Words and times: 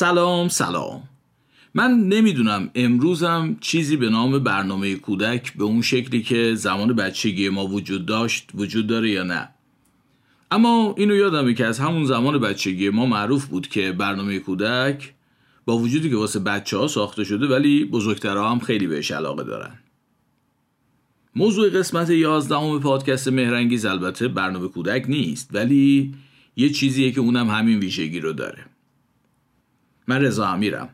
سلام 0.00 0.48
سلام. 0.48 1.02
من 1.74 1.90
نمی‌دونم 1.90 2.70
امروزم 2.74 3.56
چیزی 3.60 3.96
به 3.96 4.08
نام 4.08 4.38
برنامه 4.38 4.94
کودک 4.94 5.52
به 5.56 5.64
اون 5.64 5.82
شکلی 5.82 6.22
که 6.22 6.54
زمان 6.54 6.92
بچگی 6.92 7.48
ما 7.48 7.66
وجود 7.66 8.06
داشت 8.06 8.50
وجود 8.54 8.86
داره 8.86 9.10
یا 9.10 9.22
نه. 9.22 9.48
اما 10.50 10.94
اینو 10.98 11.14
یادمه 11.14 11.54
که 11.54 11.66
از 11.66 11.78
همون 11.78 12.04
زمان 12.04 12.38
بچگی 12.38 12.90
ما 12.90 13.06
معروف 13.06 13.46
بود 13.46 13.68
که 13.68 13.92
برنامه 13.92 14.38
کودک 14.38 15.14
با 15.64 15.78
وجودی 15.78 16.10
که 16.10 16.16
واسه 16.16 16.38
بچه 16.38 16.76
ها 16.76 16.88
ساخته 16.88 17.24
شده 17.24 17.46
ولی 17.46 17.84
بزرگترها 17.84 18.50
هم 18.50 18.58
خیلی 18.58 18.86
بهش 18.86 19.10
علاقه 19.10 19.44
دارن. 19.44 19.78
موضوع 21.36 21.70
قسمت 21.70 22.10
یازدهم 22.10 22.80
پادکست 22.80 23.28
مهرنگیز 23.28 23.84
البته 23.84 24.28
برنامه 24.28 24.68
کودک 24.68 25.04
نیست 25.08 25.50
ولی 25.52 26.14
یه 26.56 26.70
چیزیه 26.70 27.12
که 27.12 27.20
اونم 27.20 27.50
همین 27.50 27.78
ویژگی 27.78 28.20
رو 28.20 28.32
داره. 28.32 28.69
من 30.10 30.22
رضا 30.22 30.46
امیرم. 30.46 30.88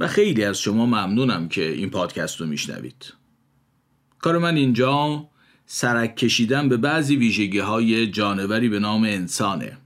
و 0.00 0.08
خیلی 0.08 0.44
از 0.44 0.60
شما 0.60 0.86
ممنونم 0.86 1.48
که 1.48 1.72
این 1.72 1.90
پادکست 1.90 2.40
رو 2.40 2.46
میشنوید. 2.46 3.12
کار 4.18 4.38
من 4.38 4.56
اینجا 4.56 5.28
سرک 5.66 6.16
کشیدن 6.16 6.68
به 6.68 6.76
بعضی 6.76 7.16
ویژگی 7.16 7.58
های 7.58 8.06
جانوری 8.06 8.68
به 8.68 8.78
نام 8.78 9.04
انسانه. 9.04 9.78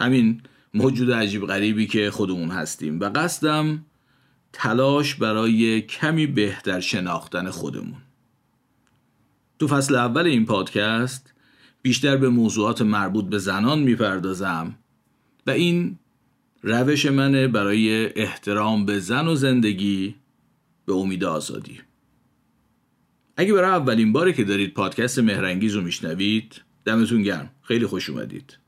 همین 0.00 0.42
موجود 0.74 1.12
عجیب 1.12 1.46
غریبی 1.46 1.86
که 1.86 2.10
خودمون 2.10 2.50
هستیم 2.50 3.00
و 3.00 3.10
قصدم 3.14 3.84
تلاش 4.52 5.14
برای 5.14 5.82
کمی 5.82 6.26
بهتر 6.26 6.80
شناختن 6.80 7.50
خودمون. 7.50 8.02
تو 9.58 9.68
فصل 9.68 9.94
اول 9.94 10.26
این 10.26 10.46
پادکست 10.46 11.32
بیشتر 11.82 12.16
به 12.16 12.28
موضوعات 12.28 12.82
مربوط 12.82 13.24
به 13.24 13.38
زنان 13.38 13.78
می‌پردازم 13.78 14.74
و 15.46 15.50
این 15.50 15.98
روش 16.68 17.06
منه 17.06 17.48
برای 17.48 18.12
احترام 18.20 18.86
به 18.86 18.98
زن 18.98 19.28
و 19.28 19.34
زندگی 19.34 20.14
به 20.86 20.92
امید 20.92 21.24
آزادی. 21.24 21.80
اگه 23.36 23.52
برای 23.52 23.70
اولین 23.70 24.12
باره 24.12 24.32
که 24.32 24.44
دارید 24.44 24.74
پادکست 24.74 25.18
مهرنگیز 25.18 25.74
رو 25.74 25.82
میشنوید 25.82 26.60
دمتون 26.84 27.22
گرم. 27.22 27.50
خیلی 27.62 27.86
خوش 27.86 28.10
اومدید. 28.10 28.58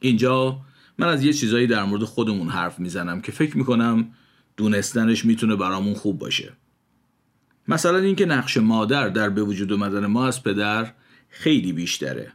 اینجا 0.00 0.60
من 0.98 1.08
از 1.08 1.24
یه 1.24 1.32
چیزایی 1.32 1.66
در 1.66 1.84
مورد 1.84 2.02
خودمون 2.02 2.48
حرف 2.48 2.78
می‌زنم 2.78 3.20
که 3.20 3.32
فکر 3.32 3.56
می‌کنم 3.56 4.10
دونستنش 4.56 5.24
می‌تونه 5.24 5.56
برامون 5.56 5.94
خوب 5.94 6.18
باشه. 6.18 6.52
مثلا 7.68 7.98
اینکه 7.98 8.26
نقش 8.26 8.56
مادر 8.56 9.08
در 9.08 9.28
به 9.28 9.42
وجود 9.42 9.72
اومدن 9.72 10.06
ما 10.06 10.26
از 10.26 10.42
پدر 10.42 10.92
خیلی 11.28 11.72
بیشتره. 11.72 12.32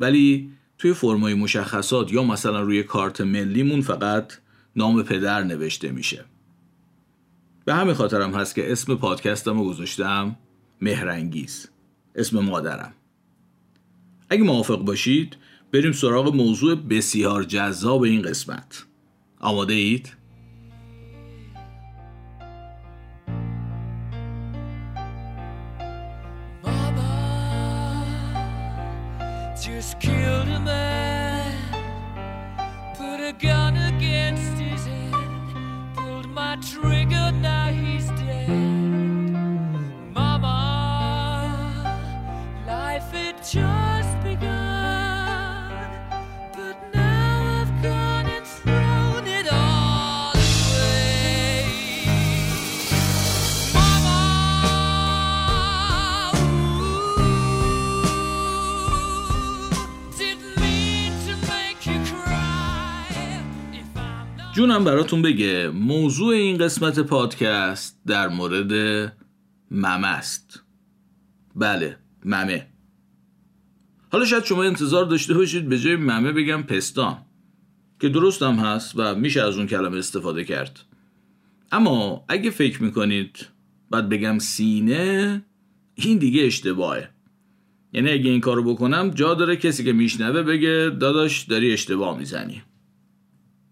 ولی 0.00 0.50
توی 0.78 0.92
فرمای 0.92 1.34
مشخصات 1.34 2.12
یا 2.12 2.24
مثلا 2.24 2.60
روی 2.60 2.82
کارت 2.82 3.20
ملیمون 3.20 3.80
فقط 3.80 4.32
نام 4.76 5.02
پدر 5.02 5.42
نوشته 5.42 5.92
میشه. 5.92 6.24
به 7.64 7.74
همین 7.74 7.94
خاطرم 7.94 8.34
هست 8.34 8.54
که 8.54 8.72
اسم 8.72 8.94
پادکستم 8.94 9.58
رو 9.58 9.64
گذاشتم 9.64 10.36
مهرنگیز 10.80 11.68
اسم 12.14 12.38
مادرم. 12.38 12.94
اگه 14.30 14.42
موافق 14.42 14.78
باشید 14.78 15.36
بریم 15.72 15.92
سراغ 15.92 16.34
موضوع 16.34 16.74
بسیار 16.74 17.44
جذاب 17.44 18.02
این 18.02 18.22
قسمت. 18.22 18.84
آماده 19.40 19.74
اید؟ 19.74 20.24
جونم 64.54 64.84
براتون 64.84 65.22
بگه 65.22 65.68
موضوع 65.68 66.34
این 66.34 66.58
قسمت 66.58 67.00
پادکست 67.00 68.00
در 68.06 68.28
مورد 68.28 68.72
ممه 69.70 70.06
است. 70.06 70.62
بله 71.56 71.96
ممه. 72.24 72.66
حالا 74.12 74.24
شاید 74.24 74.44
شما 74.44 74.62
انتظار 74.62 75.04
داشته 75.04 75.34
باشید 75.34 75.68
به 75.68 75.78
جای 75.78 75.96
ممه 75.96 76.32
بگم 76.32 76.62
پستان 76.62 77.16
که 78.00 78.08
درست 78.08 78.42
هم 78.42 78.54
هست 78.54 78.92
و 78.96 79.14
میشه 79.14 79.42
از 79.42 79.56
اون 79.56 79.66
کلمه 79.66 79.96
استفاده 79.98 80.44
کرد. 80.44 80.80
اما 81.72 82.24
اگه 82.28 82.50
فکر 82.50 82.82
می‌کنید 82.82 83.46
باید 83.90 84.08
بگم 84.08 84.38
سینه 84.38 85.44
این 85.94 86.18
دیگه 86.18 86.44
اشتباهه. 86.44 87.08
یعنی 87.92 88.10
اگه 88.10 88.30
این 88.30 88.40
کارو 88.40 88.74
بکنم 88.74 89.10
جا 89.10 89.34
داره 89.34 89.56
کسی 89.56 89.84
که 89.84 89.92
میشنوه 89.92 90.42
بگه 90.42 90.96
داداش 91.00 91.42
داری 91.42 91.72
اشتباه 91.72 92.18
می‌زنی. 92.18 92.62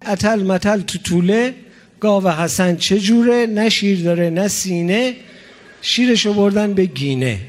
اتل 0.06 0.42
متل 0.42 0.80
تو 0.80 0.98
طوله 0.98 1.54
گاو 2.00 2.28
حسن 2.28 2.76
چه 2.76 3.00
جوره؟ 3.00 3.46
نه 3.46 3.68
شیر 3.68 4.04
داره 4.04 4.30
نه 4.30 4.48
سینه. 4.48 5.16
شیرشو 5.82 6.34
بردن 6.34 6.74
به 6.74 6.86
گینه. 6.86 7.40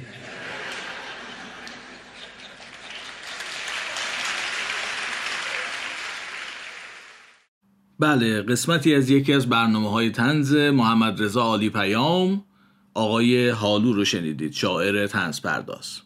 بله 8.00 8.41
قسمتی 8.41 8.96
از 8.96 9.09
یکی 9.09 9.34
از 9.34 9.50
برنامه 9.50 9.90
های 9.90 10.09
تنز 10.09 10.56
محمد 10.56 11.24
رضا 11.24 11.41
عالی 11.41 11.70
پیام 11.70 12.46
آقای 12.94 13.50
حالو 13.50 13.94
رو 13.94 14.06
شنیدید 14.06 14.53
شاعر 14.53 15.08
تنز 15.08 15.41
پرداز. 15.41 16.03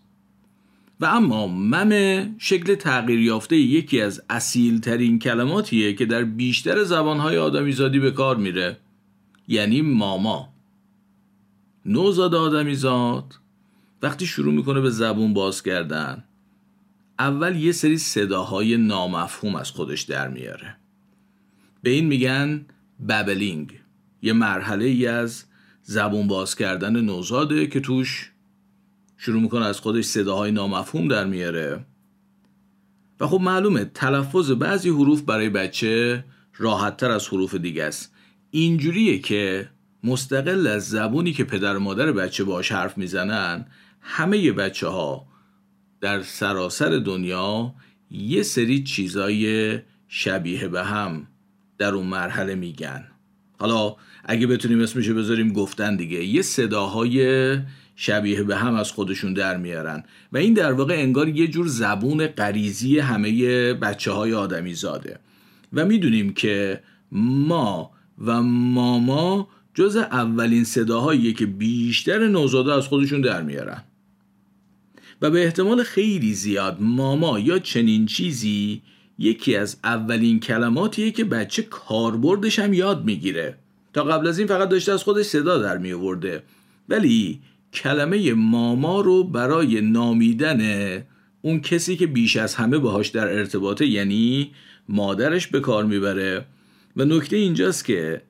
و 1.00 1.06
اما 1.06 1.48
مم 1.48 2.36
شکل 2.38 2.76
تغییر 2.76 3.20
یافته 3.20 3.58
یکی 3.58 4.02
از 4.02 4.22
اصیل 4.30 4.80
ترین 4.80 5.20
کلماتیه 5.20 5.94
که 5.94 6.06
در 6.06 6.24
بیشتر 6.24 6.84
زبانهای 6.84 7.38
آدمیزادی 7.38 8.00
به 8.00 8.12
کار 8.12 8.38
میره 8.38 8.78
یعنی 9.48 9.82
ماما. 9.82 10.54
نوزاد 11.86 12.36
آدمیزاد 12.36 13.36
وقتی 14.02 14.26
شروع 14.26 14.54
می‌کنه 14.54 14.82
به 14.82 14.90
زبون 14.90 15.34
باز 15.34 15.64
کردن 15.64 16.24
اول 17.20 17.56
یه 17.56 17.72
سری 17.72 17.98
صداهای 17.98 18.78
نامفهوم 18.78 19.56
از 19.56 19.72
خودش 19.72 20.02
در 20.02 20.28
میاره. 20.28 20.76
به 21.84 21.90
این 21.90 22.06
میگن 22.06 22.66
ببلینگ 23.10 23.74
یه 24.22 24.34
مرحله 24.34 24.86
ای 24.86 25.08
از 25.08 25.44
زبون 25.84 26.28
باز 26.28 26.56
کردن 26.56 27.02
نوزاده 27.02 27.68
که 27.68 27.80
توش 27.80 28.32
شروع 29.18 29.42
می‌کنه 29.42 29.66
از 29.66 29.80
خودش 29.80 30.06
صداهای 30.06 30.52
نامفهوم 30.52 31.08
در 31.08 31.26
میاره. 31.26 31.86
و 33.20 33.28
خب 33.28 33.42
معلومه 33.42 33.86
تلفظ 33.86 34.52
بعضی 34.52 34.90
حروف 34.90 35.22
برای 35.22 35.50
بچه 35.50 36.24
راحت 36.58 36.98
تر 36.98 37.12
از 37.12 37.28
حروف 37.28 37.56
دیگه 37.56 37.84
است. 37.84 38.14
اینجوریه 38.52 39.20
که 39.20 39.70
مستقل 40.04 40.68
از 40.68 40.90
زبونی 40.90 41.34
که 41.34 41.44
پدر 41.44 41.78
و 41.78 41.80
مادر 41.80 42.12
بچه 42.12 42.44
باش 42.44 42.72
حرف 42.72 42.98
می‌زنن 42.98 43.66
همه 44.02 44.52
بچه 44.52 44.88
ها 44.88 45.28
در 46.02 46.22
سراسر 46.22 46.90
دنیا 46.90 47.74
یه 48.12 48.44
سری 48.44 48.84
چیزای 48.84 49.80
شبیه 50.08 50.68
به 50.68 50.84
هم 50.84 51.28
در 51.78 51.94
اون 51.94 52.08
مرحله 52.08 52.56
میگن. 52.56 53.08
حالا 53.60 53.96
اگه 54.26 54.48
بتونیم 54.48 54.82
اسمشو 54.82 55.16
بذاریم 55.16 55.54
گفتن 55.54 55.96
دیگه. 55.96 56.24
یه 56.24 56.42
صداهای 56.42 57.58
شبیه 58.00 58.44
به 58.44 58.56
هم 58.56 58.76
از 58.76 58.92
خودشون 58.92 59.34
در 59.34 59.58
میارن. 59.58 60.04
و 60.32 60.38
این 60.38 60.54
در 60.54 60.74
واقع 60.74 60.94
انگار 60.94 61.30
یه 61.30 61.48
جور 61.48 61.68
زبون 61.68 62.28
غریزی 62.28 63.00
همه 63.00 63.74
بچه 63.74 64.12
های 64.12 64.34
آدمی 64.34 64.74
زاده 64.74 65.20
و 65.74 65.86
می‌دونیم 65.86 66.34
که 66.34 66.80
ما 67.12 67.92
و 68.26 68.42
ماما 68.42 69.48
جز 69.74 69.96
اولین 69.96 70.64
صداهایی 70.64 71.34
که 71.34 71.46
بیشتر 71.46 72.28
نوزاده 72.28 72.74
از 72.74 72.88
خودشون 72.88 73.22
در 73.22 73.42
میارن. 73.42 73.84
و 75.22 75.30
به 75.30 75.44
احتمال 75.44 75.84
خیلی 75.84 76.34
زیاد 76.34 76.78
ماما 76.80 77.40
یا 77.40 77.60
چنین 77.60 78.06
چیزی 78.06 78.82
یکی 79.20 79.56
از 79.56 79.78
اولین 79.84 80.40
کلماتیه 80.40 81.12
که 81.12 81.24
بچه 81.24 81.62
کاربردش 81.62 82.60
هم 82.60 82.74
یاد 82.74 83.06
می‌گیره. 83.06 83.58
تا 83.94 84.04
قبل 84.04 84.28
از 84.28 84.40
این 84.40 84.48
فقط 84.48 84.70
داشته 84.70 84.92
از 84.92 85.04
خودش 85.04 85.26
صدا 85.26 85.58
در 85.58 85.78
می 85.78 85.94
ولی 86.90 87.42
کلمه 87.82 88.34
ماما 88.34 89.02
رو 89.02 89.24
برای 89.24 89.82
نامیدن 89.82 90.62
اون 91.42 91.60
کسی 91.60 91.96
که 91.96 92.08
بیش 92.08 92.38
از 92.38 92.56
همه 92.56 92.78
باهاش 92.78 93.08
در 93.08 93.28
ارتباطه 93.28 93.88
یعنی 93.88 94.52
مادرش 94.90 95.48
به 95.48 95.60
کار 95.60 95.86
می‌بره. 95.86 96.46
و 96.98 97.06
نکته 97.06 97.38
اینجاست 97.38 97.86
که 97.86 98.22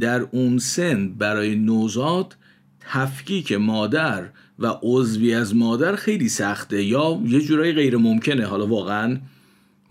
در 0.00 0.20
اون 0.20 0.58
سن 0.58 1.08
برای 1.08 1.54
نوزاد 1.54 2.36
تفکیک 2.80 3.52
مادر 3.52 4.28
و 4.58 4.74
عضوی 4.82 5.34
از 5.34 5.56
مادر 5.56 5.96
خیلی 5.96 6.28
سخته 6.28 6.82
یا 6.82 7.22
یه 7.26 7.40
جورایی 7.40 7.72
غیر 7.72 7.96
ممکنه. 7.96 8.46
حالا 8.46 8.66
واقعا 8.66 9.18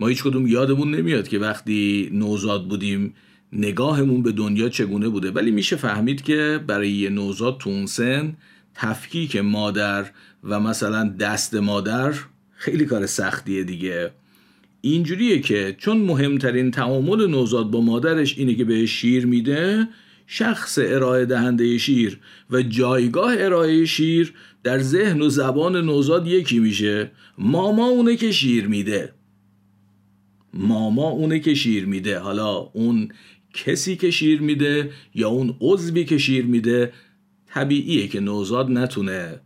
ما 0.00 0.06
هیچ 0.06 0.22
کدوم 0.22 0.46
یادمون 0.46 0.94
نمیاد 0.94 1.28
که 1.28 1.38
وقتی 1.38 2.10
نوزاد 2.12 2.68
بودیم 2.68 3.14
نگاهمون 3.52 4.22
به 4.22 4.32
دنیا 4.32 4.68
چگونه 4.68 5.08
بوده. 5.08 5.30
ولی 5.30 5.50
میشه 5.50 5.76
فهمید 5.76 6.22
که 6.22 6.60
برای 6.66 6.90
یه 6.90 7.10
نوزاد 7.10 7.58
تو 7.58 7.70
اون 7.70 7.86
سن 7.86 8.36
تفکیک 8.74 9.36
مادر 9.36 10.06
و 10.44 10.60
مثلا 10.60 11.08
دست 11.08 11.54
مادر 11.54 12.14
خیلی 12.56 12.84
کار 12.84 13.06
سختیه 13.06 13.64
دیگه. 13.64 14.10
اینجوریه 14.80 15.40
که 15.40 15.76
چون 15.78 15.96
مهمترین 15.96 16.70
تعامل 16.70 17.26
نوزاد 17.26 17.70
با 17.70 17.80
مادرش 17.80 18.38
اینه 18.38 18.54
که 18.54 18.64
به 18.64 18.86
شیر 18.86 19.26
میده 19.26 19.88
شخص 20.26 20.78
ارائه 20.82 21.24
دهنده 21.24 21.78
شیر 21.78 22.18
و 22.50 22.62
جایگاه 22.62 23.34
ارائه 23.38 23.84
شیر 23.84 24.32
در 24.62 24.78
ذهن 24.78 25.22
و 25.22 25.28
زبان 25.28 25.76
نوزاد 25.76 26.26
یکی 26.26 26.58
میشه. 26.58 27.10
ماما 27.38 27.86
اونه 27.86 28.16
که 28.16 28.32
شیر 28.32 28.66
میده. 28.66 29.12
ماما 30.54 31.08
اونه 31.08 31.40
که 31.40 31.54
شیر 31.54 31.86
میده. 31.86 32.18
حالا 32.18 32.56
اون 32.56 33.08
کسی 33.54 33.96
که 33.96 34.10
شیر 34.10 34.40
میده 34.42 34.90
یا 35.14 35.28
اون 35.28 35.56
عضوی 35.60 36.04
که 36.04 36.18
شیر 36.18 36.44
میده 36.44 36.92
طبیعیه 37.54 38.08
که 38.08 38.20
نوزاد 38.20 38.70
نتونه 38.70 39.40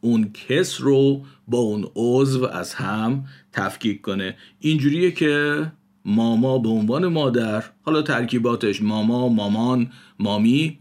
اون 0.00 0.32
کس 0.32 0.80
رو 0.80 1.24
با 1.48 1.58
اون 1.58 1.90
عضو 1.96 2.46
از 2.46 2.74
هم 2.74 3.24
تفکیک 3.52 4.00
کنه. 4.00 4.36
اینجوریه 4.60 5.10
که 5.10 5.66
ماما 6.04 6.58
به 6.58 6.68
عنوان 6.68 7.06
مادر 7.06 7.64
حالا 7.82 8.02
ترکیباتش 8.02 8.82
ماما 8.82 9.28
مامان 9.28 9.90
مامی 10.18 10.78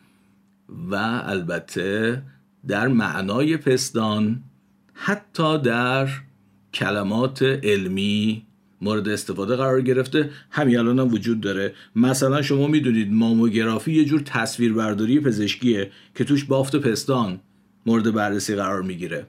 و 0.90 0.96
البته 1.26 2.24
در 2.68 2.88
معنای 2.88 3.58
پستان 3.58 4.44
حتی 4.94 5.58
در 5.58 6.10
کلمات 6.74 7.44
علمی 7.44 8.46
مورد 8.82 9.10
استفاده 9.10 9.56
قرار 9.56 9.82
گرفته. 9.82 10.30
همین 10.52 10.78
الان 10.78 11.00
هم 11.00 11.14
وجود 11.14 11.42
داره. 11.42 11.74
مثلا 11.96 12.42
شما 12.42 12.68
می‌دونید 12.68 13.14
ماموگرافی 13.14 13.92
یه 13.92 14.06
جور 14.06 14.22
تصویربرداری 14.22 15.20
پزشکیه 15.20 15.92
که 16.16 16.24
توش 16.24 16.44
بافت 16.44 16.76
پستان 16.76 17.40
مورد 17.86 18.14
بررسی 18.14 18.56
قرار 18.56 18.82
می‌گیره. 18.82 19.26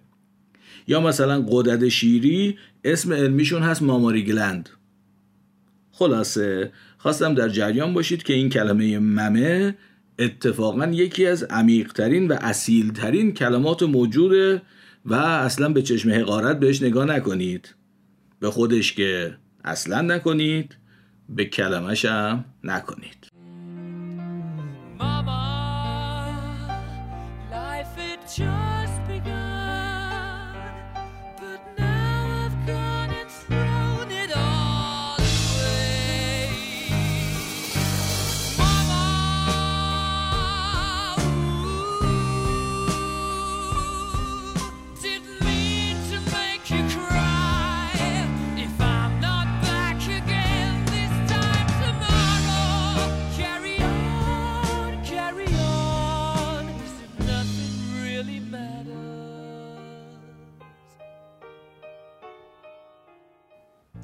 یا 0.86 1.00
مثلا 1.00 1.46
قدرت 1.48 1.88
شیری 1.88 2.58
اسم 2.84 3.12
علمیشون 3.12 3.62
هست 3.62 3.82
ماماری 3.82 4.24
گلند. 4.24 4.68
خلاصه 5.92 6.72
خواستم 6.98 7.34
در 7.34 7.48
جریان 7.48 7.94
باشید 7.94 8.22
که 8.22 8.32
این 8.32 8.48
کلمه 8.48 8.98
ممه 8.98 9.76
اتفاقا 10.18 10.86
یکی 10.86 11.26
از 11.26 11.42
عمیقترین 11.42 12.28
و 12.28 12.36
اصیلترین 12.40 13.34
کلمات 13.34 13.82
موجوده 13.82 14.62
و 15.04 15.14
اصلا 15.14 15.68
به 15.68 15.82
چشم 15.82 16.10
حقارت 16.10 16.60
بهش 16.60 16.82
نگاه 16.82 17.04
نکنید. 17.04 17.74
به 18.40 18.50
خودش 18.50 18.92
که 18.92 19.36
اصلا 19.64 20.00
نکنید 20.00 20.76
به 21.28 21.44
کلمش 21.44 22.04
هم 22.04 22.44
نکنید. 22.64 23.29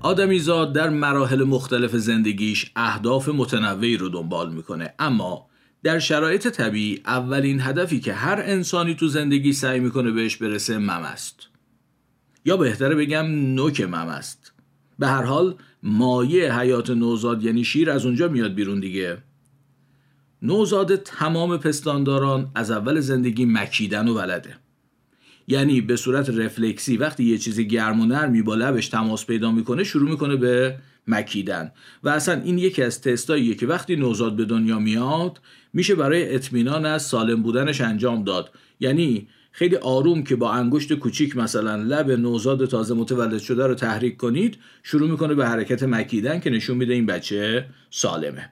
آدمیزاد 0.07 0.73
در 0.73 0.89
مراحل 0.89 1.45
مختلف 1.45 1.97
زندگیش 1.97 2.73
اهداف 2.77 3.29
متنوعی 3.29 3.97
رو 3.97 4.09
دنبال 4.09 4.53
می‌کنه. 4.53 4.95
اما 4.99 5.47
در 5.83 5.99
شرایط 5.99 6.49
طبیعی 6.49 7.01
اولین 7.07 7.61
هدفی 7.61 8.01
که 8.01 8.13
هر 8.13 8.43
انسانی 8.47 8.95
تو 8.95 9.09
زندگی 9.09 9.53
سعی 9.53 9.81
می‌کنه 9.81 10.11
بهش 10.11 10.37
برسه 10.37 10.79
مم 10.79 10.91
است. 10.91 11.49
یا 12.45 12.57
بهتره 12.57 12.95
بگم 12.95 13.27
نوک 13.55 13.81
مم 13.81 13.95
است. 13.95 14.53
به 14.99 15.07
هر 15.07 15.23
حال 15.23 15.55
مایه 15.83 16.59
حیات 16.59 16.91
نوزاد 16.91 17.45
یعنی 17.45 17.65
شیر 17.65 17.91
از 17.91 18.07
اونجا 18.07 18.29
میاد 18.29 18.55
بیرون 18.55 18.81
دیگه. 18.81 19.19
نوزاد 20.43 20.97
تمام 20.97 21.57
پستانداران 21.57 22.51
از 22.55 22.71
اول 22.71 23.01
زندگی 23.01 23.45
مکیدن 23.45 24.09
و 24.09 24.15
ولده. 24.15 24.57
یعنی 25.49 25.81
به 25.81 25.97
صورت 25.97 26.31
رفلکسی 26.31 26.97
وقتی 26.97 27.25
یه 27.25 27.39
چیزی 27.39 27.69
گرم 27.69 28.01
و 28.01 28.07
نرمی 28.07 28.43
با 28.43 28.55
لبش 28.55 28.89
تماس 28.89 29.27
پیدا 29.27 29.53
می‌کنه 29.53 29.85
شروع 29.85 30.11
می‌کنه 30.11 30.37
به 30.37 30.77
مکیدن. 31.07 31.73
و 32.03 32.09
اصلا 32.09 32.43
این 32.43 32.59
یکی 32.59 32.83
از 32.83 33.01
تستاییه 33.01 33.55
که 33.55 33.67
وقتی 33.67 33.97
نوزاد 33.97 34.37
به 34.37 34.45
دنیا 34.45 34.79
میاد 34.79 35.41
میشه 35.73 35.95
برای 35.95 36.35
اطمینان 36.35 36.87
از 36.87 37.03
سالم 37.03 37.43
بودنش 37.43 37.81
انجام 37.81 38.25
داد. 38.25 38.51
یعنی 38.81 39.29
خیلی 39.53 39.77
آروم 39.77 40.23
که 40.23 40.37
با 40.37 40.53
انگشت 40.53 40.95
کوچیک 40.95 41.37
مثلا 41.37 41.77
لب 41.77 42.11
نوزاد 42.11 42.69
تازه 42.69 42.95
متولد 42.95 43.39
شده 43.39 43.67
رو 43.67 43.75
تحریک 43.75 44.17
کنید 44.17 44.59
شروع 44.83 45.11
می‌کنه 45.11 45.35
به 45.35 45.49
حرکت 45.49 45.83
مکیدن 45.83 46.41
که 46.41 46.51
نشون 46.51 46.77
میده 46.77 46.95
این 46.95 47.07
بچه 47.07 47.67
سالمه. 47.91 48.51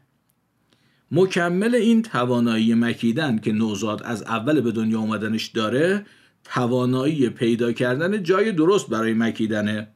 مکمل 1.10 1.74
این 1.74 2.02
توانایی 2.02 2.74
مکیدن 2.74 3.38
که 3.38 3.52
نوزاد 3.52 4.02
از 4.02 4.22
اول 4.22 4.60
به 4.60 4.72
دنیا 4.72 4.98
اومدنش 4.98 5.46
داره 5.46 6.06
توانایی 6.44 7.28
پیدا 7.28 7.72
کردن 7.72 8.22
جای 8.22 8.52
درست 8.52 8.88
برای 8.88 9.14
مکیدنه. 9.14 9.88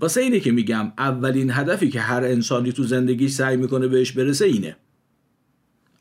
واسه 0.00 0.20
اینه 0.20 0.40
که 0.40 0.52
میگم 0.52 0.92
اولین 0.98 1.50
هدفی 1.50 1.90
که 1.90 2.00
هر 2.00 2.24
انسانی 2.24 2.72
تو 2.72 2.84
زندگی 2.84 3.28
سعی 3.28 3.56
می‌کنه 3.56 3.88
بهش 3.88 4.12
برسه 4.12 4.44
اینه. 4.44 4.76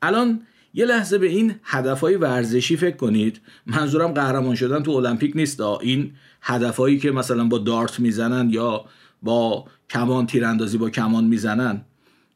الان 0.01 0.41
یه 0.73 0.85
لحظه 0.85 1.17
به 1.17 1.27
این 1.27 1.55
هدفهای 1.63 2.15
ورزشی 2.15 2.77
فکر 2.77 2.95
کنید. 2.95 3.41
منظورم 3.65 4.11
قهرمان 4.11 4.55
شدن 4.55 4.83
تو 4.83 4.91
المپیک 4.91 5.35
نیست. 5.35 5.61
این 5.61 6.11
هدفهایی 6.41 6.99
که 6.99 7.11
مثلا 7.11 7.47
با 7.47 7.57
دارت 7.57 7.99
می‌زنن 7.99 8.49
یا 8.49 8.85
با 9.21 9.65
کمان 9.89 10.27
تیراندازی 10.27 10.77
با 10.77 10.89
کمان 10.89 11.23
می‌زنن. 11.23 11.81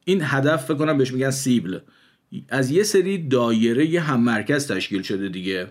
این 0.06 0.20
هدف 0.24 0.66
فکر 0.66 0.78
کنم 0.78 0.98
بهش 0.98 1.14
میگن 1.14 1.32
سیبل. 1.32 1.80
از 2.50 2.72
یه 2.72 2.84
سری 2.84 3.28
دایره 3.28 3.86
یه 3.86 4.02
هم 4.02 4.22
مرکز 4.22 4.68
تشکیل 4.68 5.02
شده 5.02 5.30
دیگه. 5.30 5.68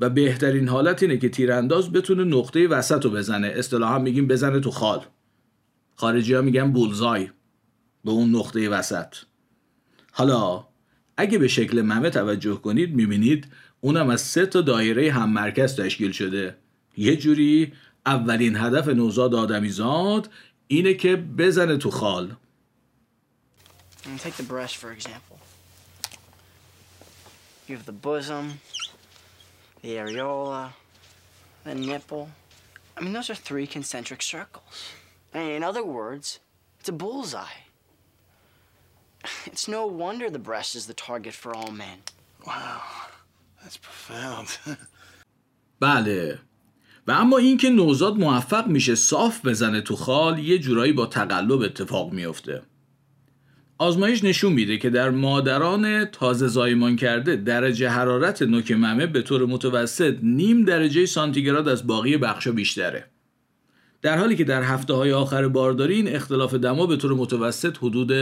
و 0.00 0.10
بهترین 0.10 0.68
حالت 0.68 1.02
اینه 1.02 1.18
که 1.18 1.28
تیرانداز 1.28 1.92
بتونه 1.92 2.24
نقطه 2.24 2.68
وسط 2.68 3.04
رو 3.04 3.10
بزنه. 3.10 3.46
اصطلاحا 3.46 3.98
میگیم 3.98 4.28
بزنه 4.28 4.60
تو 4.60 4.70
خال. 4.70 5.04
خارجی 5.96 6.34
ها 6.34 6.42
میگن 6.42 6.72
بولزای 6.72 7.30
به 8.04 8.10
اون 8.10 8.36
نقطه 8.36 8.68
وسط. 8.68 9.16
حالا 10.12 10.66
اگه 11.16 11.38
به 11.38 11.48
شکل 11.48 11.82
ممه 11.82 12.10
توجه 12.10 12.54
کنید 12.54 12.94
می‌بینید 12.94 13.46
اونم 13.80 14.08
از 14.08 14.20
سه 14.20 14.46
تا 14.46 14.60
دایره 14.60 15.12
هم 15.12 15.32
مرکز 15.32 15.76
تشکیل 15.76 16.12
شده. 16.12 16.56
یه 16.96 17.16
جوری 17.16 17.72
اولین 18.06 18.56
هدف 18.56 18.88
نوزاد 18.88 19.34
آدمیزاد 19.34 20.30
اینه 20.66 20.94
که 20.94 21.16
بزنه 21.16 21.76
تو 21.76 21.90
خال. 21.90 22.34
Take 24.04 24.36
the 24.36 24.48
breast 24.54 24.76
for 24.76 24.90
example. 24.98 25.38
You 27.68 27.76
have 27.76 27.86
the 27.86 27.98
bosom, 28.08 28.44
the 29.84 29.96
areola, 29.96 30.72
the 31.64 31.74
nipple. 31.74 32.26
I 32.96 33.02
mean, 33.02 33.12
those 33.12 33.28
are 33.28 33.34
three 33.34 33.66
concentric 33.66 34.22
circles. 34.22 34.76
in 35.34 35.62
other 35.62 35.84
words, 35.84 36.40
it's 36.80 36.88
a 36.88 36.92
bullseye. 36.92 37.60
It's 39.46 39.68
no 39.68 39.86
wonder 39.86 40.28
the 40.30 40.46
breast 40.50 40.74
is 40.74 40.86
the 40.86 40.94
target 40.94 41.34
for 41.34 41.54
all 41.54 41.70
men. 41.70 41.98
Wow, 42.46 42.80
that's 43.62 43.76
profound. 43.76 44.48
بله 45.80 46.38
و 47.06 47.10
اما 47.12 47.38
اینکه 47.38 47.70
نوزاد 47.70 48.16
موفق 48.16 48.66
میشه 48.66 48.94
صاف 48.94 49.46
بزنه 49.46 49.80
تو 49.80 49.96
خال 49.96 50.38
یه 50.38 50.58
جورایی 50.58 50.92
با 50.92 51.06
تقلب 51.06 51.62
اتفاق 51.62 52.12
میفته 52.12 52.62
آزمایش 53.78 54.24
نشون 54.24 54.52
میده 54.52 54.78
که 54.78 54.90
در 54.90 55.10
مادران 55.10 56.04
تازه 56.04 56.46
زایمان 56.46 56.96
کرده 56.96 57.36
درجه 57.36 57.88
حرارت 57.88 58.42
نوک 58.42 58.72
ممه 58.72 59.06
به 59.06 59.22
طور 59.22 59.46
متوسط 59.46 60.16
نیم 60.22 60.64
درجه 60.64 61.06
سانتیگراد 61.06 61.68
از 61.68 61.86
باقی 61.86 62.16
بخشا 62.16 62.52
بیشتره. 62.52 63.04
در 64.02 64.18
حالی 64.18 64.36
که 64.36 64.44
در 64.44 64.62
هفته 64.62 64.94
های 64.94 65.12
آخر 65.12 65.48
بارداری 65.48 65.94
این 65.94 66.08
اختلاف 66.08 66.54
دما 66.54 66.86
به 66.86 66.96
طور 66.96 67.14
متوسط 67.14 67.76
حدود 67.76 68.12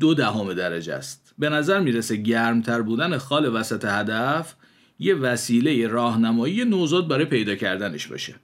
دو 0.00 0.14
دهم 0.14 0.54
درجه 0.54 0.94
است. 0.94 1.34
به 1.38 1.48
نظر 1.48 1.80
می‌رسه 1.80 2.16
گرمتر 2.16 2.82
بودن 2.82 3.18
خال 3.18 3.54
وسط 3.54 3.84
هدف 3.84 4.54
یه 4.98 5.14
وسیله 5.14 5.86
راهنمایی 5.86 6.64
نوزاد 6.64 7.08
برای 7.08 7.24
پیدا 7.24 7.54
کردنش 7.54 8.06
باشه. 8.06 8.34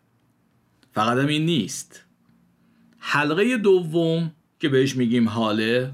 فقط 0.92 1.18
هم 1.18 1.26
این 1.26 1.46
نیست. 1.46 2.04
حلقه 2.98 3.56
دوم 3.56 4.32
که 4.60 4.68
بهش 4.68 4.96
میگیم 4.96 5.28
حاله 5.28 5.92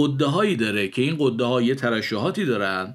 قده 0.00 0.26
هایی 0.26 0.56
داره 0.56 0.88
که 0.88 1.02
این 1.02 1.16
قده 1.18 1.44
ها 1.44 1.62
یه 1.62 1.74
ترشحاتی 1.74 2.44
دارن 2.44 2.94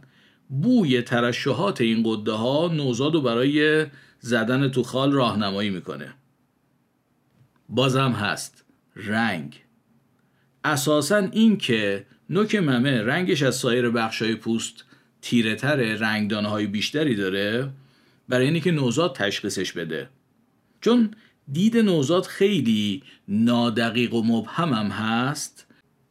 بوی 0.50 1.02
ترشحات 1.02 1.82
این 1.82 2.04
قده 2.06 2.32
ها 2.32 2.72
نوزاد 2.74 3.14
رو 3.14 3.22
برای 3.22 3.86
زدن 4.20 4.70
تو 4.70 4.84
خال 4.84 5.12
راهنمایی 5.12 5.70
می‌کنه. 5.70 6.14
بازم 7.70 8.12
هست. 8.12 8.66
رنگ. 8.96 9.62
اساسا 10.64 11.18
این 11.18 11.58
که 11.58 12.06
نوک 12.30 12.56
ممه 12.56 13.02
رنگش 13.02 13.44
از 13.44 13.56
سایر 13.56 13.90
بخشای 13.90 14.36
پوست 14.36 14.86
تیره 15.22 15.56
تره 15.56 15.96
رنگدانه 15.96 16.48
های 16.48 16.68
بیشتری 16.68 17.16
داره 17.16 17.70
برای 18.30 18.48
اینکه 18.48 18.72
نوزاد 18.72 19.16
تشخیصش 19.16 19.72
بده. 19.72 20.10
چون 20.82 21.12
دید 21.52 21.78
نوزاد 21.78 22.26
خیلی 22.26 23.04
نادقیق 23.28 24.14
و 24.14 24.46
هم 24.48 24.88
هست 24.88 25.65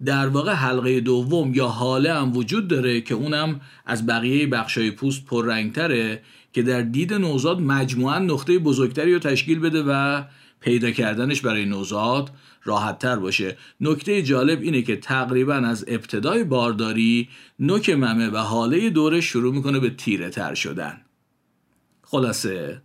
در 0.04 0.28
واقع 0.28 0.52
حلقه 0.52 1.00
دوم 1.00 1.54
یا 1.54 1.68
حاله 1.68 2.14
هم 2.14 2.36
وجود 2.36 2.68
داره 2.68 3.00
که 3.00 3.14
اونم 3.14 3.60
از 3.86 4.06
بقیه 4.06 4.46
بخشای 4.46 4.90
پوست 4.90 5.24
پررنگتره 5.24 6.22
که 6.52 6.62
در 6.62 6.80
دید 6.80 7.14
نوزاد 7.14 7.60
مجموعا 7.60 8.18
نقطه 8.18 8.58
بزرگتری 8.58 9.12
رو 9.12 9.18
تشکیل 9.18 9.58
بده 9.58 9.82
و 9.82 10.22
پیدا 10.60 10.90
کردنش 10.90 11.40
برای 11.40 11.64
نوزاد 11.64 12.30
راحت 12.64 12.98
تر 12.98 13.16
باشه. 13.16 13.56
نکته 13.80 14.22
جالب 14.22 14.60
اینه 14.62 14.82
که 14.82 14.96
تقریبا 14.96 15.54
از 15.54 15.84
ابتدای 15.88 16.44
بارداری 16.44 17.28
نوک 17.58 17.90
ممه 17.90 18.28
و 18.28 18.36
حاله 18.36 18.90
دورش 18.90 19.24
شروع 19.24 19.54
می‌کنه 19.54 19.80
به 19.80 19.90
تیره 19.90 20.30
تر 20.30 20.54
شدن. 20.54 21.00
خلاصه 22.02 22.82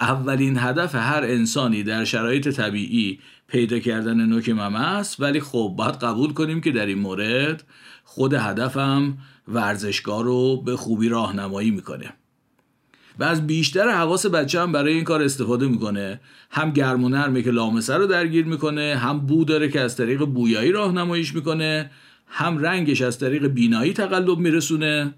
اولین 0.00 0.58
هدف 0.58 0.94
هر 0.94 1.22
انسانی 1.24 1.82
در 1.82 2.04
شرایط 2.04 2.48
طبیعی 2.48 3.18
پیدا 3.50 3.78
کردن 3.78 4.26
نوک 4.26 4.48
ممه 4.48 4.80
است 4.80 5.20
ولی 5.20 5.40
خب 5.40 5.74
باید 5.78 5.94
قبول 5.94 6.32
کنیم 6.32 6.60
که 6.60 6.72
در 6.72 6.86
این 6.86 6.98
مورد 6.98 7.64
خود 8.04 8.34
هدفم 8.34 9.18
ورزشگاه 9.48 10.24
رو 10.24 10.62
به 10.62 10.76
خوبی 10.76 11.08
راهنمایی 11.08 11.70
می‌کنه. 11.70 12.12
و 13.18 13.24
از 13.24 13.46
بیشتر 13.46 13.88
حواس 13.88 14.26
بچه 14.26 14.60
هم 14.60 14.72
برای 14.72 14.92
این 14.92 15.04
کار 15.04 15.22
استفاده 15.22 15.68
می‌کنه. 15.68 16.20
هم 16.50 16.70
گرم 16.70 17.04
و 17.04 17.08
نرمه 17.08 17.42
که 17.42 17.50
لامسه 17.50 17.94
رو 17.94 18.06
درگیر 18.06 18.44
می‌کنه 18.44 18.96
هم 18.96 19.20
بو 19.20 19.44
داره 19.44 19.68
که 19.68 19.80
از 19.80 19.96
طریق 19.96 20.24
بویایی 20.24 20.72
راهنماییش 20.72 21.34
می‌کنه 21.34 21.90
هم 22.26 22.58
رنگش 22.58 23.02
از 23.02 23.18
طریق 23.18 23.46
بینایی 23.46 23.92
تقلب 23.92 24.38
میرسونه. 24.38 25.14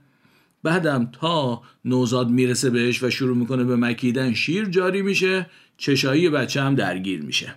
بعدم 0.62 1.11
تا 1.21 1.62
نوزاد 1.85 2.31
می‌رسه 2.31 2.71
بهش 2.71 3.03
و 3.03 3.11
شروع 3.11 3.37
می‌کنه 3.37 3.65
به 3.65 3.77
مکیدن 3.77 4.35
شیر 4.35 4.65
جاری 4.65 5.03
میشه 5.03 5.47
چشایی 5.77 6.29
بچه 6.29 6.62
هم 6.62 6.75
درگیر 6.75 7.23
میشه. 7.23 7.55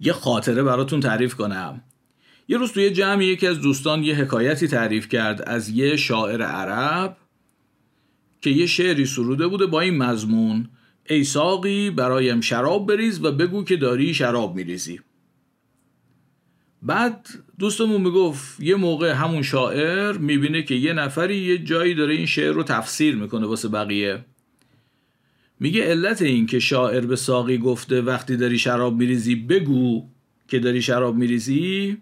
یه 0.00 0.12
خاطره 0.12 0.62
براتون 0.62 1.00
تعریف 1.00 1.34
کنم. 1.34 1.82
یه 2.48 2.58
روز 2.58 2.72
توی 2.72 2.90
جمع 2.90 3.24
یکی 3.24 3.46
از 3.46 3.60
دوستان 3.60 4.04
یه 4.04 4.14
حکایتی 4.14 4.68
تعریف 4.68 5.08
کرد 5.08 5.42
از 5.42 5.68
یه 5.68 5.96
شاعر 5.96 6.42
عرب 6.42 7.16
که 8.40 8.50
یه 8.50 8.66
شعری 8.66 9.06
سروده 9.06 9.46
بوده 9.46 9.66
با 9.66 9.80
این 9.80 9.96
مضمون 9.96 10.68
ای 11.08 11.24
ساقی 11.24 11.90
برایم 11.90 12.40
شراب 12.40 12.86
بریز 12.86 13.24
و 13.24 13.32
بگو 13.32 13.64
که 13.64 13.76
داری 13.76 14.14
شراب 14.14 14.56
میریزی. 14.56 15.00
بعد 16.82 17.28
دوستمون 17.58 18.00
می‌گفت 18.00 18.60
یه 18.60 18.76
موقع 18.76 19.12
همون 19.12 19.42
شاعر 19.42 20.18
می‌بینه 20.18 20.62
که 20.62 20.74
یه 20.74 20.92
نفری 20.92 21.36
یه 21.36 21.58
جایی 21.58 21.94
داره 21.94 22.14
این 22.14 22.26
شعر 22.26 22.52
رو 22.52 22.62
تفسیر 22.62 23.16
می‌کنه 23.16 23.46
واسه 23.46 23.68
بقیه. 23.68 24.24
میگه 25.60 25.82
علت 25.82 26.22
این 26.22 26.46
که 26.46 26.58
شاعر 26.58 27.06
به 27.06 27.16
ساقی 27.16 27.58
گفته 27.58 28.02
وقتی 28.02 28.36
داری 28.36 28.58
شراب 28.58 28.96
میریزی 28.96 29.34
بگو 29.34 30.08
که 30.48 30.58
داری 30.58 30.82
شراب 30.82 31.16
میریزی 31.16 31.96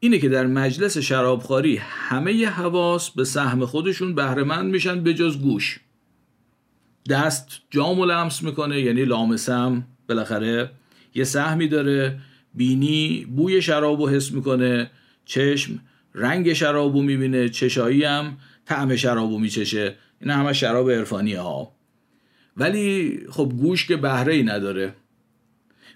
اینه 0.00 0.18
که 0.18 0.28
در 0.28 0.46
مجلس 0.46 0.98
شرابخوری 0.98 1.76
همه 1.76 2.34
ی 2.34 2.44
حواس 2.44 3.10
به 3.10 3.24
سهم 3.24 3.66
خودشون 3.66 4.14
بهرهمند 4.14 4.72
میشن 4.72 5.02
به 5.02 5.14
جز 5.14 5.38
گوش. 5.38 5.80
دست 7.10 7.48
جام 7.70 8.00
و 8.00 8.04
لمس 8.04 8.42
می‌کنه 8.42 8.80
یعنی 8.80 9.04
لامسم. 9.04 9.86
بالاخره 10.08 10.70
یه 11.14 11.24
سهمی 11.24 11.68
داره 11.68 12.20
بینی 12.54 13.26
بوی 13.36 13.62
شراب 13.62 14.00
رو 14.00 14.08
حس 14.08 14.32
می‌کنه 14.32 14.90
چشم 15.24 15.80
رنگ 16.14 16.52
شراب 16.52 16.96
رو 16.96 17.02
می‌بینه 17.02 17.48
چشایی 17.48 18.04
هم 18.04 18.36
طعم 18.64 18.96
شراب 18.96 19.30
رو 19.30 19.38
میچشه. 19.38 19.94
این 20.20 20.30
همه 20.30 20.52
شراب 20.52 20.90
عرفانی 20.90 21.34
ها 21.34 21.73
ولی 22.56 23.20
خب 23.30 23.52
گوش 23.56 23.86
که 23.86 23.96
بهره 23.96 24.34
ای 24.34 24.42
نداره. 24.42 24.94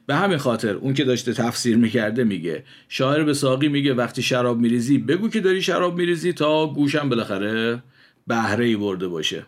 به 0.07 0.15
همین 0.15 0.39
خاطر 0.39 0.75
اون 0.75 0.95
که 0.95 1.05
داشته 1.05 1.33
تفسیر 1.33 1.77
می‌کرده 1.77 2.25
میگه. 2.25 2.65
شاعر 2.89 3.25
به 3.25 3.35
ساقی 3.35 3.69
میگه 3.69 3.95
وقتی 3.95 4.23
شراب 4.23 4.59
میریزی 4.59 4.99
بگو 4.99 5.29
که 5.29 5.41
داری 5.41 5.63
شراب 5.63 5.99
میریزی 5.99 6.33
تا 6.33 6.67
گوشم 6.67 7.09
بالاخره 7.09 7.83
بهره 8.27 8.65
ای 8.65 8.77
برده 8.77 9.09
باشه. 9.09 9.47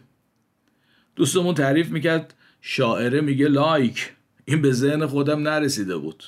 دوستمون 1.16 1.54
تعریف 1.54 1.88
می‌کرد 1.88 2.34
شاعره 2.60 3.20
میگه 3.20 3.48
لایک. 3.48 4.12
این 4.44 4.62
به 4.62 4.72
ذهن 4.72 5.06
خودم 5.06 5.48
نرسیده 5.48 5.96
بود. 5.96 6.24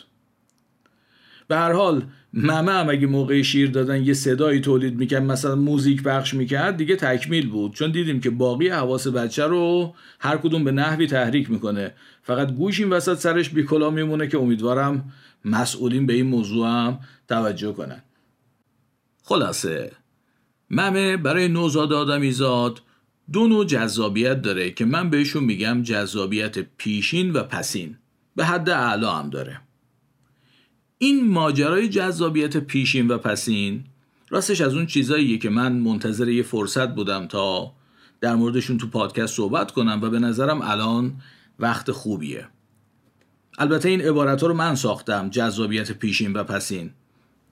به 1.48 1.56
هر 1.56 1.72
حال 1.72 2.02
ممه 2.34 2.72
هم 2.72 2.90
اگه 2.90 3.06
موقع 3.06 3.42
شیر 3.42 3.70
دادن 3.70 4.04
یه 4.04 4.14
صدایی 4.14 4.60
تولید 4.60 4.96
می‌کرد 4.96 5.22
مثلا 5.22 5.54
موزیک 5.54 6.02
پخش 6.02 6.34
می‌کرد 6.34 6.76
دیگه 6.76 6.96
تکمیل 6.96 7.48
بود. 7.48 7.74
چون 7.74 7.90
دیدیم 7.90 8.20
که 8.20 8.30
باقی 8.30 8.68
حواس 8.68 9.08
بچه 9.08 9.44
رو 9.44 9.94
هر 10.20 10.36
کدوم 10.36 10.64
به 10.64 10.72
نحوی 10.72 11.06
تحریک 11.06 11.50
می‌کنه. 11.50 11.94
فقط 12.22 12.52
گوش 12.52 12.80
این 12.80 12.90
وسط 12.90 13.18
سرش 13.18 13.50
بیکلا 13.50 13.90
میمونه 13.90 14.28
که 14.28 14.38
امیدوارم 14.38 15.12
مسئولین 15.44 16.06
به 16.06 16.12
این 16.12 16.26
موضوع 16.26 16.68
هم 16.68 16.98
توجه 17.28 17.72
کنن. 17.72 18.02
خلاصه 19.24 19.92
ممه 20.70 21.16
برای 21.16 21.48
نوزاد 21.48 21.92
آدمیزاد 21.92 22.82
دو 23.32 23.48
نوع 23.48 23.64
جذابیت 23.64 24.42
داره 24.42 24.70
که 24.70 24.84
من 24.84 25.10
بهشون 25.10 25.44
میگم 25.44 25.82
جذابیت 25.82 26.58
پیشین 26.58 27.32
و 27.32 27.42
پسین. 27.42 27.96
به 28.36 28.44
حد 28.44 28.70
اعلا 28.70 29.12
هم 29.12 29.30
داره. 29.30 29.60
این 31.02 31.28
ماجرای 31.28 31.88
جذابیت 31.88 32.56
پیشین 32.56 33.08
و 33.08 33.18
پسین 33.18 33.84
راستش 34.30 34.60
از 34.60 34.74
اون 34.74 34.86
چیزاییه 34.86 35.38
که 35.38 35.50
من 35.50 35.72
منتظر 35.72 36.28
یه 36.28 36.42
فرصت 36.42 36.94
بودم 36.94 37.26
تا 37.26 37.72
در 38.20 38.34
موردشون 38.34 38.78
تو 38.78 38.86
پادکست 38.86 39.36
صحبت 39.36 39.70
کنم 39.70 40.00
و 40.02 40.10
به 40.10 40.18
نظرم 40.18 40.62
الان 40.62 41.16
وقت 41.58 41.90
خوبیه. 41.90 42.48
البته 43.58 43.88
این 43.88 44.00
عبارت 44.00 44.42
رو 44.42 44.54
من 44.54 44.74
ساختم 44.74 45.28
جذابیت 45.30 45.92
پیشین 45.92 46.32
و 46.32 46.44
پسین. 46.44 46.90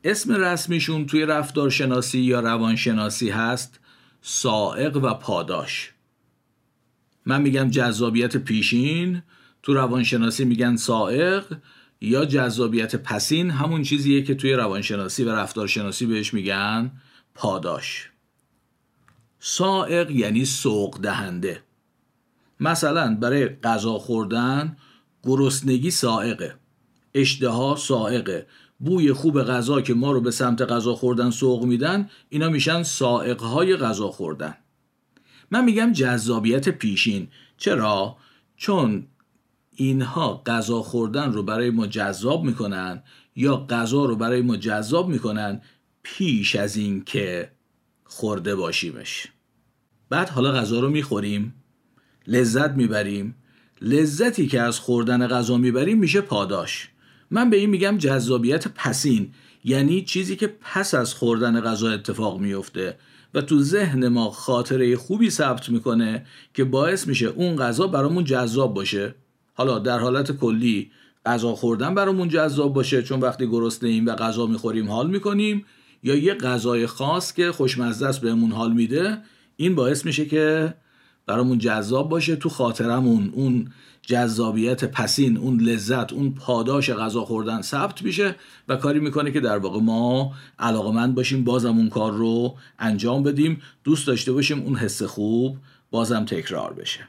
اسم 0.04 0.32
رسمیشون 0.32 1.06
توی 1.06 1.26
رفتارشناسی 1.26 2.18
یا 2.18 2.40
روانشناسی 2.40 3.30
هست 3.30 3.80
سائق 4.22 4.96
و 4.96 5.14
پاداش. 5.14 5.92
من 7.26 7.42
میگم 7.42 7.70
جذابیت 7.70 8.36
پیشین 8.36 9.22
تو 9.62 9.74
روانشناسی 9.74 10.44
میگن 10.44 10.76
سائق 10.76 11.44
یا 12.00 12.24
جذابیت 12.24 12.96
پسین 12.96 13.50
همون 13.50 13.82
چیزیه 13.82 14.22
که 14.22 14.34
توی 14.34 14.52
روانشناسی 14.52 15.24
و 15.24 15.34
رفتارشناسی 15.34 16.06
بهش 16.06 16.34
میگن 16.34 16.90
پاداش. 17.34 18.10
سائق 19.38 20.10
یعنی 20.10 20.44
سوق 20.44 21.00
دهنده. 21.00 21.62
مثلا 22.60 23.16
برای 23.20 23.48
غذا 23.48 23.98
خوردن 23.98 24.76
گرسنگی 25.24 25.90
سائقه. 25.90 26.54
اشتها 27.14 27.76
سائقه. 27.76 28.46
بوی 28.80 29.12
خوب 29.12 29.42
غذا 29.42 29.80
که 29.80 29.94
ما 29.94 30.12
رو 30.12 30.20
به 30.20 30.30
سمت 30.30 30.62
غذا 30.62 30.94
خوردن 30.94 31.30
سوق 31.30 31.64
میدن 31.64 32.10
اینا 32.28 32.48
میشن 32.48 32.82
سائقهای 32.82 33.76
غذا 33.76 34.08
خوردن. 34.08 34.56
من 35.50 35.64
میگم 35.64 35.92
جذابیت 35.92 36.68
پیشین. 36.68 37.28
چرا؟ 37.56 38.16
چون 38.56 39.06
اینها 39.80 40.42
غذا 40.46 40.82
خوردن 40.82 41.32
رو 41.32 41.42
برای 41.42 41.70
ما 41.70 41.86
جذاب 41.86 42.44
می‌کنن 42.44 43.02
یا 43.36 43.56
غذا 43.56 44.04
رو 44.04 44.16
برای 44.16 44.42
ما 44.42 44.56
جذاب 44.56 45.08
می‌کنن 45.08 45.60
پیش 46.02 46.56
از 46.56 46.76
این 46.76 47.04
که 47.04 47.50
خورده 48.04 48.54
باشیمش. 48.54 49.26
بعد 50.10 50.28
حالا 50.28 50.52
غذا 50.52 50.80
رو 50.80 50.90
می‌خوریم 50.90 51.54
لذت 52.26 52.70
می‌بریم. 52.70 53.34
لذتی 53.80 54.46
که 54.46 54.60
از 54.60 54.78
خوردن 54.78 55.26
غذا 55.26 55.56
می‌بریم 55.56 55.98
میشه 55.98 56.20
پاداش. 56.20 56.88
من 57.30 57.50
به 57.50 57.56
این 57.56 57.70
میگم 57.70 57.98
جذابیت 57.98 58.68
پسین 58.68 59.32
یعنی 59.64 60.04
چیزی 60.04 60.36
که 60.36 60.54
پس 60.60 60.94
از 60.94 61.14
خوردن 61.14 61.60
غذا 61.60 61.90
اتفاق 61.90 62.40
میفته 62.40 62.98
و 63.34 63.40
تو 63.40 63.62
ذهن 63.62 64.08
ما 64.08 64.30
خاطره 64.30 64.96
خوبی 64.96 65.30
ثبت 65.30 65.68
می‌کنه 65.68 66.26
که 66.54 66.64
باعث 66.64 67.06
میشه 67.06 67.26
اون 67.26 67.56
غذا 67.56 67.86
برامون 67.86 68.24
جذاب 68.24 68.74
باشه. 68.74 69.14
حالا 69.60 69.78
در 69.78 69.98
حالت 69.98 70.32
کلی 70.32 70.90
غذا 71.26 71.54
خوردن 71.54 71.94
برامون 71.94 72.28
جذاب 72.28 72.74
باشه 72.74 73.02
چون 73.02 73.20
وقتی 73.20 73.46
گرسنه 73.46 73.88
ایم 73.88 74.06
و 74.06 74.14
غذا 74.14 74.46
می‌خوریم 74.46 74.90
حال 74.90 75.10
می‌کنیم 75.10 75.64
یا 76.02 76.14
یه 76.14 76.34
غذای 76.34 76.86
خاص 76.86 77.32
که 77.32 77.52
خوشمزه 77.52 78.06
است 78.06 78.20
بهمون 78.20 78.52
حال 78.52 78.72
میده 78.72 79.18
این 79.56 79.74
باعث 79.74 80.04
میشه 80.04 80.26
که 80.26 80.74
برامون 81.26 81.58
جذاب 81.58 82.08
باشه 82.08 82.36
تو 82.36 82.48
خاطرمون. 82.48 83.30
اون 83.34 83.72
جذابیت 84.02 84.84
پسین 84.84 85.36
اون 85.36 85.60
لذت 85.60 86.12
اون 86.12 86.34
پاداش 86.34 86.90
غذا 86.90 87.24
خوردن 87.24 87.62
ثبت 87.62 88.02
میشه 88.02 88.36
و 88.68 88.76
کاری 88.76 89.00
می‌کنه 89.00 89.30
که 89.30 89.40
در 89.40 89.58
واقع 89.58 89.80
ما 89.80 90.32
علاقمند 90.58 91.14
باشیم 91.14 91.44
بازم 91.44 91.76
اون 91.76 91.88
کار 91.88 92.12
رو 92.12 92.56
انجام 92.78 93.22
بدیم. 93.22 93.62
دوست 93.84 94.06
داشته 94.06 94.32
باشیم 94.32 94.60
اون 94.62 94.76
حس 94.76 95.02
خوب 95.02 95.56
بازم 95.90 96.24
تکرار 96.24 96.72
بشه. 96.72 97.00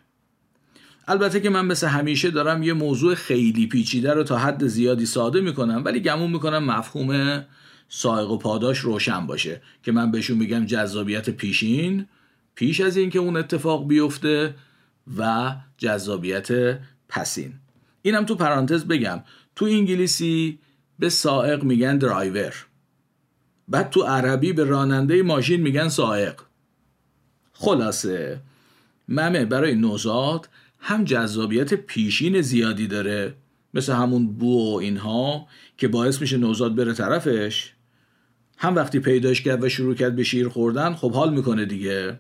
البته 1.08 1.39
که 1.39 1.50
من 1.50 1.65
مثل 1.65 1.88
همیشه 1.88 2.31
دارم 2.31 2.63
یه 2.63 2.74
موضوع 2.74 3.15
خیلی 3.15 3.67
پیچیده 3.67 4.13
رو 4.13 4.24
تا 4.24 4.38
حد 4.38 4.67
زیادی 4.67 5.05
ساده 5.05 5.41
می‌کنم 5.41 5.81
ولی 5.86 6.00
گمون 6.00 6.31
می‌کنم 6.31 6.63
مفهوم 6.63 7.43
سایق 7.89 8.31
و 8.31 8.38
پاداش 8.38 8.79
روشن 8.79 9.27
باشه. 9.27 9.62
که 9.84 9.91
من 9.91 10.12
بهشون 10.12 10.38
میگم 10.38 10.65
جذابیت 10.65 11.29
پیشین 11.29 12.08
پیش 12.55 12.81
از 12.81 12.98
اینکه 12.98 13.20
اون 13.20 13.38
اتفاق 13.38 13.88
بیفته 13.88 14.55
و 15.17 15.55
جذابیت 15.77 16.79
پسین. 17.10 17.53
اینم 18.01 18.25
تو 18.25 18.36
پرانتز 18.36 18.86
بگم 18.86 19.24
تو 19.55 19.65
انگلیسی 19.65 20.60
به 21.00 21.10
سائق 21.10 21.63
میگن 21.63 21.98
درایور. 21.98 22.65
بعد 23.67 23.89
تو 23.89 24.01
عربی 24.01 24.53
به 24.53 24.63
راننده 24.63 25.24
ماشین 25.24 25.62
میگن 25.62 25.89
سائق. 25.89 26.41
خلاصه 27.53 28.39
ممه 29.08 29.46
برای 29.46 29.75
نوزاد 29.75 30.50
هم 30.82 31.04
جذابیت 31.04 31.74
پیشین 31.74 32.42
زیادی 32.42 32.88
داره. 32.88 33.34
مثل 33.74 33.94
همون 33.94 34.28
بو 34.34 34.74
و 34.74 34.78
اینها 34.78 35.48
که 35.78 35.88
باعث 35.88 36.22
میشه 36.22 36.38
نوزاد 36.38 36.76
بره 36.76 36.94
طرفش. 36.94 37.74
هم 38.58 38.76
وقتی 38.76 39.00
پیداش 39.00 39.42
کرد 39.42 39.64
و 39.64 39.70
شروع 39.70 39.96
کرد 39.96 40.16
به 40.16 40.24
شیر 40.24 40.50
خوردن 40.50 40.94
خب 40.94 41.14
حال 41.14 41.34
می‌کنه 41.34 41.66
دیگه. 41.66 42.20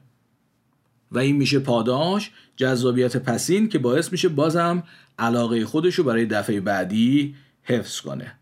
و 1.11 1.19
این 1.19 1.35
میشه 1.35 1.59
پاداش 1.59 2.31
جذابیت 2.55 3.17
پسین 3.17 3.69
که 3.69 3.79
باعث 3.79 4.11
میشه 4.11 4.29
بازم 4.29 4.83
علاقه 5.19 5.65
خودش 5.65 5.95
رو 5.95 6.03
برای 6.03 6.25
دفعه 6.25 6.59
بعدی 6.59 7.35
حفظ 7.63 8.01
کنه. 8.01 8.35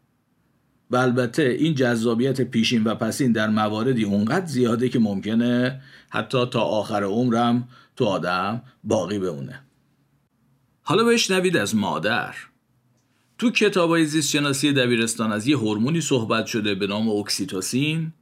و 0.91 0.95
البته 0.95 1.43
این 1.43 1.75
جذابیت 1.75 2.41
پیشین 2.41 2.83
و 2.83 2.95
پسین 2.95 3.31
در 3.31 3.49
مواردی 3.49 4.03
اونقدر 4.03 4.45
زیاده 4.45 4.89
که 4.89 4.99
ممکنه 4.99 5.81
حتی 6.09 6.45
تا 6.45 6.61
آخر 6.61 7.03
عمرم 7.03 7.67
تو 7.95 8.05
آدم 8.05 8.61
باقی 8.83 9.19
بمونه. 9.19 9.61
حالا 10.89 11.03
بشنوید 11.03 11.57
از 11.57 11.75
مادر. 11.75 12.35
تو 13.37 13.51
کتاب 13.51 13.89
های 13.89 14.05
زیست 14.05 14.29
شناسی 14.29 14.73
دبیرستان 14.73 15.31
از 15.31 15.47
یه 15.47 15.57
هورمونی 15.57 16.01
صحبت 16.01 16.45
شده 16.45 16.75
به 16.75 16.87
نام 16.87 17.09
اکسیتوسین 17.09 18.13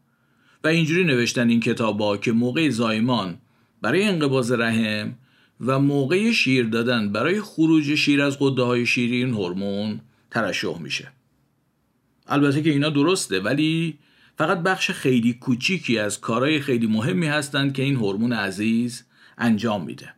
و 0.63 0.67
اینجوری 0.67 1.03
نوشتن 1.03 1.49
این 1.49 1.59
کتاب 1.59 2.21
که 2.21 2.31
موقع 2.31 2.69
زایمان 2.69 3.37
برای 3.81 4.03
انقباز 4.03 4.51
رحم 4.51 5.15
و 5.61 5.79
موقع 5.79 6.31
شیر 6.31 6.65
دادن 6.65 7.11
برای 7.11 7.41
خروج 7.41 7.95
شیر 7.95 8.21
از 8.21 8.37
قده 8.39 8.63
های 8.63 8.85
شیری 8.85 9.15
این 9.15 9.33
هورمون 9.33 9.99
ترشح 10.31 10.79
میشه. 10.79 11.11
البته 12.27 12.61
که 12.61 12.69
اینا 12.69 12.89
درسته 12.89 13.39
ولی 13.39 13.97
فقط 14.37 14.57
بخش 14.57 14.91
خیلی 14.91 15.33
کوچیکی 15.33 15.99
از 15.99 16.21
کارهای 16.21 16.59
خیلی 16.59 16.87
مهمی 16.87 17.27
هستند 17.27 17.73
که 17.73 17.83
این 17.83 17.95
هورمون 17.95 18.33
عزیز 18.33 19.05
انجام 19.37 19.83
میده. 19.85 20.16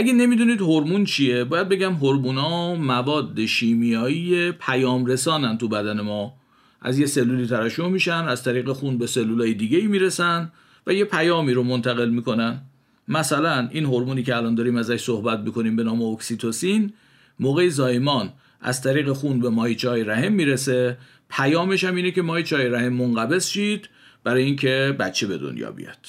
اگه 0.00 0.12
نمی‌دونید 0.12 0.60
هورمون 0.60 1.04
چیه 1.04 1.44
باید 1.44 1.68
بگم 1.68 1.92
هورمونا 1.92 2.74
مواد 2.74 3.44
شیمیایی 3.46 4.52
پیام 4.52 5.06
رسانن 5.06 5.58
تو 5.58 5.68
بدن 5.68 6.00
ما. 6.00 6.34
از 6.82 6.98
یه 6.98 7.06
سلولی 7.06 7.46
ترشح 7.46 7.88
میشن 7.88 8.24
از 8.28 8.44
طریق 8.44 8.72
خون 8.72 8.98
به 8.98 9.06
سلولای 9.06 9.54
دیگه 9.54 9.78
ای 9.78 9.86
می‌رسن 9.86 10.52
و 10.86 10.92
یه 10.94 11.04
پیامی 11.04 11.52
رو 11.52 11.62
منتقل 11.62 12.10
می‌کنن. 12.10 12.60
مثلا 13.08 13.68
این 13.72 13.84
هورمونی 13.84 14.22
که 14.22 14.36
الان 14.36 14.54
داریم 14.54 14.76
ازش 14.76 15.00
صحبت 15.02 15.40
می‌کنیم 15.40 15.76
به 15.76 15.84
نام 15.84 16.02
اکسیتوسین 16.02 16.92
موقع 17.40 17.68
زایمان 17.68 18.32
از 18.60 18.82
طریق 18.82 19.12
خون 19.12 19.40
به 19.40 19.50
ماهیچه 19.50 20.04
رحم 20.04 20.32
می‌رسه. 20.32 20.98
پیامش 21.30 21.84
هم 21.84 21.94
اینه 21.94 22.10
که 22.10 22.22
ماهیچه 22.22 22.70
رحم 22.70 22.92
منقبض 22.92 23.46
شید 23.46 23.88
برای 24.24 24.42
اینکه 24.42 24.96
بچه 24.98 25.26
به 25.26 25.38
دنیا 25.38 25.70
بیاد. 25.70 26.06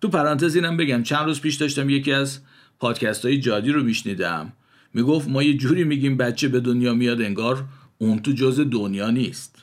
تو 0.00 0.08
پرانتز 0.08 0.54
اینم 0.54 0.76
بگم 0.76 1.02
چند 1.02 1.26
روز 1.26 1.40
پیش 1.40 1.54
داشتم 1.54 1.90
یکی 1.90 2.12
از 2.12 2.40
پادکست 2.80 3.24
های 3.24 3.38
جادی 3.38 3.72
رو 3.72 3.82
میشنیدم. 3.82 4.52
می‌گفت 4.94 5.28
ما 5.28 5.42
یه 5.42 5.56
جوری 5.56 5.84
میگیم 5.84 6.16
بچه 6.16 6.48
به 6.48 6.60
دنیا 6.60 6.94
میاد 6.94 7.20
انگار 7.20 7.64
اون 7.98 8.18
تو 8.18 8.32
جز 8.32 8.60
دنیا 8.70 9.10
نیست. 9.10 9.62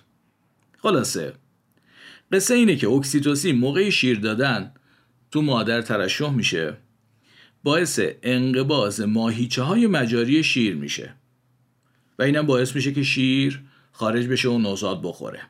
خلاصه 0.78 1.34
قصه 2.32 2.54
اینه 2.54 2.76
که 2.76 2.88
اکسیتوسین 2.88 3.58
موقع 3.58 3.90
شیر 3.90 4.20
دادن 4.20 4.72
تو 5.32 5.42
مادر 5.42 5.82
ترشح 5.82 6.32
میشه. 6.32 6.78
باعث 7.64 8.00
انقباز 8.24 9.02
ماهیچه 9.02 9.62
های 9.62 9.88
مجاری 9.88 10.44
شیر 10.44 10.76
میشه. 10.76 11.14
و 12.20 12.24
اینم 12.24 12.46
باعث 12.46 12.76
میشه 12.76 12.92
که 12.92 13.04
شیر 13.04 13.64
خارج 13.92 14.28
بشه 14.28 14.50
و 14.50 14.58
نوزاد 14.58 15.02
بخوره. 15.04 15.42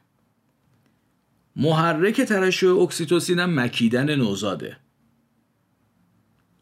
محرک 1.55 2.21
ترشح 2.21 2.67
اکسیتوسین 2.67 3.39
هم 3.39 3.59
مکیدن 3.59 4.15
نوزاده. 4.15 4.77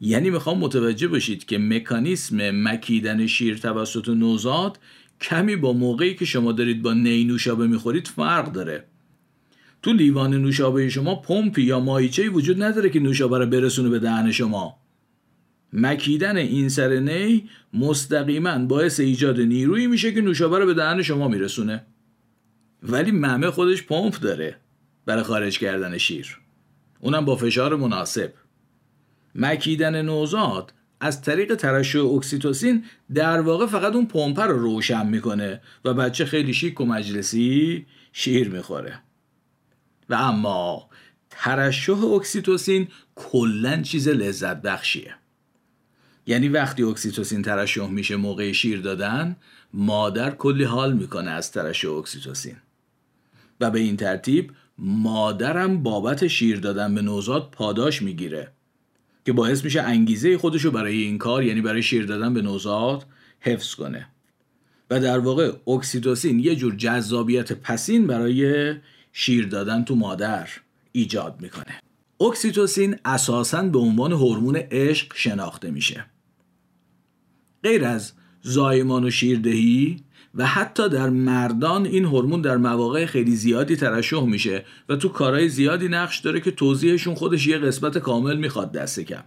یعنی 0.01 0.29
می‌خوام 0.29 0.57
متوجه 0.57 1.07
باشید 1.07 1.45
که 1.45 1.57
مکانیسم 1.57 2.37
مکیدن 2.67 3.27
شیر 3.27 3.57
توسط 3.57 4.09
نوزاد 4.09 4.79
کمی 5.21 5.55
با 5.55 5.73
موقعی 5.73 6.15
که 6.15 6.25
شما 6.25 6.51
دارید 6.51 6.81
با 6.81 6.93
نی 6.93 7.23
نوشابه 7.23 7.67
می‌خورید 7.67 8.07
فرق 8.07 8.51
داره. 8.51 8.83
تو 9.81 9.93
لیوان 9.93 10.33
نوشابه 10.33 10.89
شما 10.89 11.15
پمپی 11.15 11.61
یا 11.61 11.79
ماهیچه 11.79 12.29
وجود 12.29 12.63
نداره 12.63 12.89
که 12.89 12.99
نوشابه 12.99 13.37
رو 13.37 13.45
برسونه 13.45 13.89
به 13.89 13.99
دهن 13.99 14.31
شما. 14.31 14.77
مکیدن 15.73 16.37
این 16.37 16.69
سر 16.69 16.99
نی 16.99 17.49
مستقیما 17.73 18.57
باعث 18.57 18.99
ایجاد 18.99 19.39
نیرویی 19.39 19.87
میشه 19.87 20.13
که 20.13 20.21
نوشابه 20.21 20.59
رو 20.59 20.65
به 20.65 20.73
دهن 20.73 21.01
شما 21.01 21.27
میرسونه. 21.27 21.85
ولی 22.83 23.11
ممه 23.11 23.51
خودش 23.51 23.83
پمپ 23.83 24.19
داره. 24.19 24.57
برای 25.05 25.23
خارج 25.23 25.59
کردن 25.59 25.97
شیر. 25.97 26.39
اونم 26.99 27.25
با 27.25 27.35
فشار 27.35 27.75
مناسب. 27.75 28.33
مکیدن 29.35 30.01
نوزاد 30.01 30.73
از 30.99 31.21
طریق 31.21 31.55
ترشح 31.55 31.99
اکسیتوسین 31.99 32.85
در 33.13 33.41
واقع 33.41 33.65
فقط 33.65 33.93
اون 33.93 34.05
پمپ 34.05 34.39
رو 34.39 34.59
روشن 34.59 35.07
می‌کنه 35.07 35.61
و 35.85 35.93
بچه 35.93 36.25
خیلی 36.25 36.53
شیک 36.53 36.81
و 36.81 36.85
مجلسی 36.85 37.85
شیر 38.13 38.49
می‌خوره. 38.49 38.99
و 40.09 40.13
اما 40.13 40.89
ترشح 41.29 42.03
اکسیتوسین 42.03 42.87
کلا 43.15 43.81
چیز 43.81 44.07
لذت 44.07 44.61
بخشیه. 44.61 45.15
یعنی 46.25 46.49
وقتی 46.49 46.83
اکسیتوسین 46.83 47.41
ترشح 47.41 47.87
میشه 47.87 48.15
موقع 48.15 48.51
شیر 48.51 48.81
دادن 48.81 49.35
مادر 49.73 50.31
کلی 50.31 50.63
حال 50.63 50.93
می‌کنه 50.93 51.31
از 51.31 51.51
ترشح 51.51 51.89
اکسیتوسین. 51.89 52.55
و 53.59 53.71
به 53.71 53.79
این 53.79 53.97
ترتیب 53.97 54.51
مادرم 54.81 55.83
بابت 55.83 56.27
شیر 56.27 56.59
دادن 56.59 56.95
به 56.95 57.01
نوزاد 57.01 57.49
پاداش 57.51 58.01
می‌گیره 58.01 58.51
که 59.25 59.33
باعث 59.33 59.63
میشه 59.63 59.81
انگیزه 59.81 60.37
خودشو 60.37 60.71
برای 60.71 61.01
این 61.01 61.17
کار 61.17 61.43
یعنی 61.43 61.61
برای 61.61 61.83
شیر 61.83 62.05
دادن 62.05 62.33
به 62.33 62.41
نوزاد 62.41 63.05
حفظ 63.39 63.75
کنه. 63.75 64.07
و 64.89 64.99
در 64.99 65.19
واقع 65.19 65.51
اکسیتوسین 65.67 66.39
یه 66.39 66.55
جور 66.55 66.75
جذابیت 66.75 67.53
پسین 67.53 68.07
برای 68.07 68.73
شیر 69.13 69.47
دادن 69.47 69.83
تو 69.83 69.95
مادر 69.95 70.49
ایجاد 70.91 71.35
می‌کنه. 71.41 71.81
اکسیتوسین 72.21 72.95
اساساً 73.05 73.63
به 73.63 73.79
عنوان 73.79 74.11
هورمون 74.11 74.55
عشق 74.55 75.11
شناخته 75.15 75.71
میشه. 75.71 76.05
غیر 77.63 77.85
از 77.85 78.11
زایمان 78.41 79.03
و 79.03 79.09
شیردهی 79.09 80.03
و 80.35 80.45
حتی 80.45 80.89
در 80.89 81.09
مردان 81.09 81.85
این 81.85 82.05
هورمون 82.05 82.41
در 82.41 82.57
مواقع 82.57 83.05
خیلی 83.05 83.35
زیادی 83.35 83.75
ترشح 83.75 84.25
میشه 84.25 84.65
و 84.89 84.95
تو 84.95 85.09
کارهای 85.09 85.49
زیادی 85.49 85.87
نقش 85.87 86.19
داره 86.19 86.39
که 86.39 86.51
توضیحشون 86.51 87.15
خودش 87.15 87.47
یه 87.47 87.57
قسمت 87.57 87.97
کامل 87.97 88.37
می‌خواد 88.37 88.71
دست 88.71 88.99
کم. 88.99 89.23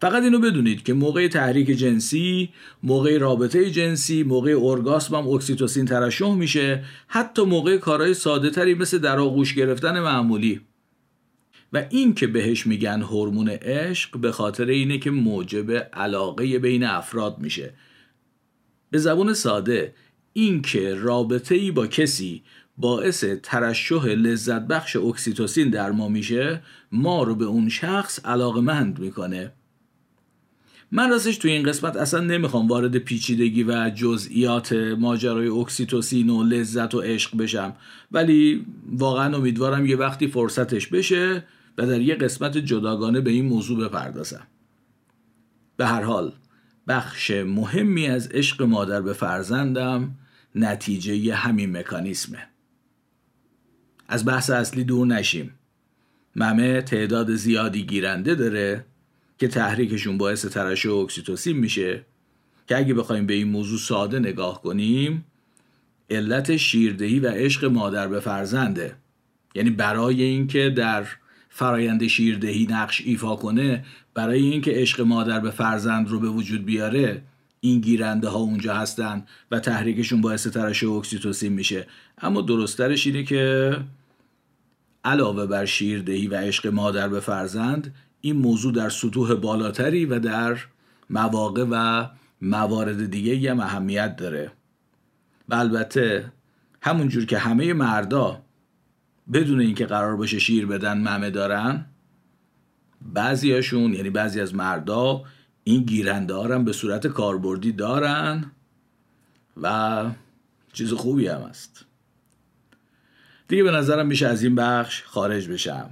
فقط 0.00 0.22
اینو 0.22 0.38
بدونید 0.38 0.82
که 0.82 0.92
موقع 0.92 1.28
تحریک 1.28 1.70
جنسی، 1.70 2.48
موقع 2.82 3.18
رابطه 3.18 3.70
جنسی، 3.70 4.22
موقع 4.22 4.50
اورگاسم 4.50 5.14
هم 5.14 5.28
اکسیتوسین 5.28 5.84
ترشح 5.84 6.34
میشه 6.34 6.84
حتی 7.06 7.42
موقع 7.42 7.76
کارهای 7.76 8.14
ساده 8.14 8.50
تری 8.50 8.74
مثل 8.74 8.98
در 8.98 9.18
آغوش 9.18 9.54
گرفتن 9.54 10.00
معمولی. 10.00 10.60
و 11.72 11.84
این 11.90 12.14
که 12.14 12.26
بهش 12.26 12.66
میگن 12.66 13.02
هورمون 13.02 13.48
عشق 13.48 14.18
به 14.18 14.32
خاطر 14.32 14.64
اینه 14.64 14.98
که 14.98 15.10
موجب 15.10 15.72
علاقه 15.72 16.58
بین 16.58 16.84
افراد 16.84 17.38
میشه. 17.38 17.74
به 18.90 18.98
زبون 18.98 19.34
ساده 19.34 19.94
این 20.32 20.62
که 20.62 20.94
رابطه 20.94 21.54
ای 21.54 21.70
با 21.70 21.86
کسی 21.86 22.42
باعث 22.78 23.24
ترشح 23.42 24.04
لذت 24.04 24.60
بخش 24.62 24.96
اکسیتوسین 24.96 25.70
در 25.70 25.90
ما 25.90 26.08
میشه 26.08 26.62
ما 26.92 27.22
رو 27.22 27.34
به 27.34 27.44
اون 27.44 27.68
شخص 27.68 28.24
علاقمند 28.24 28.98
می‌کنه. 28.98 29.52
من 30.92 31.10
راستش 31.10 31.38
توی 31.38 31.50
این 31.50 31.62
قسمت 31.62 31.96
اصلا 31.96 32.20
نمی‌خوام 32.20 32.68
وارد 32.68 32.98
پیچیدگی 32.98 33.62
و 33.62 33.90
جزئیات 33.94 34.72
ماجرای 34.72 35.48
اکسیتوسین 35.48 36.30
و 36.30 36.42
لذت 36.42 36.94
و 36.94 37.00
عشق 37.00 37.36
بشم 37.36 37.76
ولی 38.12 38.66
واقعا 38.92 39.36
امیدوارم 39.36 39.86
یه 39.86 39.96
وقتی 39.96 40.26
فرصتش 40.26 40.86
بشه 40.86 41.44
و 41.78 41.86
در 41.86 42.00
یه 42.00 42.14
قسمت 42.14 42.58
جداگانه 42.58 43.20
به 43.20 43.30
این 43.30 43.44
موضوع 43.44 43.88
بپردازم. 43.88 44.46
به 45.76 45.86
هر 45.86 46.02
حال 46.02 46.32
بخش 46.90 47.30
مهمی 47.30 48.06
از 48.06 48.28
عشق 48.28 48.62
مادر 48.62 49.00
به 49.00 49.12
فرزندم 49.12 50.14
نتیجه 50.54 51.34
همین 51.34 51.76
مکانیسمه. 51.76 52.48
از 54.08 54.24
بحث 54.24 54.50
اصلی 54.50 54.84
دور 54.84 55.06
نشیم. 55.06 55.54
ممه 56.36 56.82
تعداد 56.82 57.34
زیادی 57.34 57.82
گیرنده 57.82 58.34
داره 58.34 58.84
که 59.38 59.48
تحریکشون 59.48 60.18
باعث 60.18 60.46
ترشح 60.46 60.90
اکسیتوسین 60.90 61.56
میشه 61.56 62.06
که 62.68 62.76
اگه 62.76 62.94
بخوایم 62.94 63.26
به 63.26 63.34
این 63.34 63.48
موضوع 63.48 63.78
ساده 63.78 64.18
نگاه 64.18 64.62
کنیم 64.62 65.24
علت 66.10 66.56
شیردهی 66.56 67.20
و 67.20 67.28
عشق 67.28 67.64
مادر 67.64 68.08
به 68.08 68.20
فرزنده. 68.20 68.96
یعنی 69.54 69.70
برای 69.70 70.22
اینکه 70.22 70.70
در 70.70 71.06
فرایند 71.50 72.06
شیردهی 72.06 72.66
نقش 72.70 73.02
ایفا 73.04 73.36
کنه 73.36 73.84
برای 74.14 74.42
اینکه 74.42 74.70
عشق 74.70 75.00
مادر 75.00 75.40
به 75.40 75.50
فرزند 75.50 76.08
رو 76.08 76.20
به 76.20 76.28
وجود 76.28 76.64
بیاره 76.64 77.22
این 77.60 77.80
گیرنده 77.80 78.28
ها 78.28 78.38
اونجا 78.38 78.74
هستن 78.74 79.26
و 79.50 79.60
تحریکشون 79.60 80.20
باعث 80.20 80.46
ترشح 80.46 80.88
اکسیتوسین 80.88 81.52
میشه. 81.52 81.86
اما 82.18 82.40
درسترش 82.40 83.06
اینه 83.06 83.22
که 83.22 83.76
علاوه 85.04 85.46
بر 85.46 85.64
شیردهی 85.64 86.26
و 86.26 86.34
عشق 86.34 86.66
مادر 86.66 87.08
به 87.08 87.20
فرزند 87.20 87.94
این 88.20 88.36
موضوع 88.36 88.72
در 88.72 88.88
سطوح 88.88 89.34
بالاتری 89.34 90.04
و 90.04 90.18
در 90.18 90.58
مواقع 91.10 91.64
و 91.70 92.06
موارد 92.42 93.10
دیگه 93.10 93.50
هم 93.50 93.60
اهمیت 93.60 94.16
داره. 94.16 94.52
و 95.48 95.54
البته 95.54 96.32
همونجور 96.82 97.24
که 97.24 97.38
همه 97.38 97.72
مردا 97.72 98.42
بدون 99.32 99.60
اینکه 99.60 99.86
قرار 99.86 100.16
باشه 100.16 100.38
شیر 100.38 100.66
بدن 100.66 100.98
ممه 100.98 101.30
دارن 101.30 101.86
بعضیاشون 103.02 103.94
یعنی 103.94 104.10
بعضی 104.10 104.40
از 104.40 104.54
مردا 104.54 105.24
این 105.64 105.82
گیرنده 105.82 106.34
ها 106.34 106.58
به 106.58 106.72
صورت 106.72 107.06
کاربردی 107.06 107.72
دارن 107.72 108.52
و 109.62 110.06
چیز 110.72 110.92
خوبی 110.92 111.26
هم 111.26 111.42
است 111.42 111.86
دیگه 113.48 113.62
به 113.62 113.70
نظرم 113.70 114.06
میشه 114.06 114.26
از 114.26 114.42
این 114.42 114.54
بخش 114.54 115.02
خارج 115.02 115.48
بشم. 115.48 115.90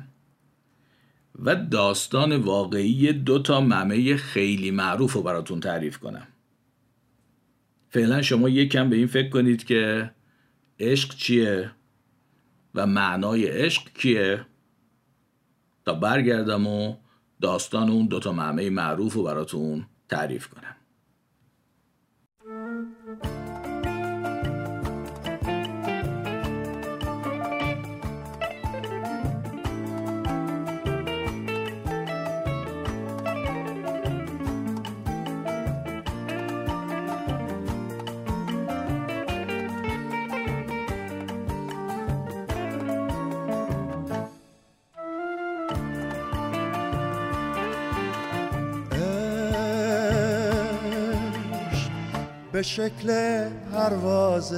و 1.43 1.57
داستان 1.57 2.37
واقعی 2.37 3.13
دو 3.13 3.39
تا 3.39 3.61
ممه 3.61 4.17
خیلی 4.17 4.71
معروف 4.71 5.13
رو 5.13 5.23
براتون 5.23 5.61
تعریف 5.61 5.99
کنم. 5.99 6.27
فعلا 7.91 8.23
شما 8.23 8.49
یکم 8.49 8.91
به 8.91 8.97
این 8.97 9.07
فکر 9.07 9.29
کنید 9.29 9.65
که 9.65 10.11
عشق 10.81 11.15
چیه؟ 11.15 11.71
و 12.79 12.87
معنای 12.87 13.47
عشق 13.47 13.83
کیه؟ 13.95 14.47
تا 15.85 15.95
برگردم 15.95 16.67
و 16.67 16.97
داستان 17.41 17.91
اون 17.91 18.07
دوتا 18.07 18.33
معمه 18.33 18.71
معروف 18.71 19.15
رو 19.15 19.23
براتون 19.23 19.87
تعریف 20.09 20.47
کنم. 20.47 20.77
به 52.59 52.63
شکل 52.63 53.45
پرواز 53.73 54.55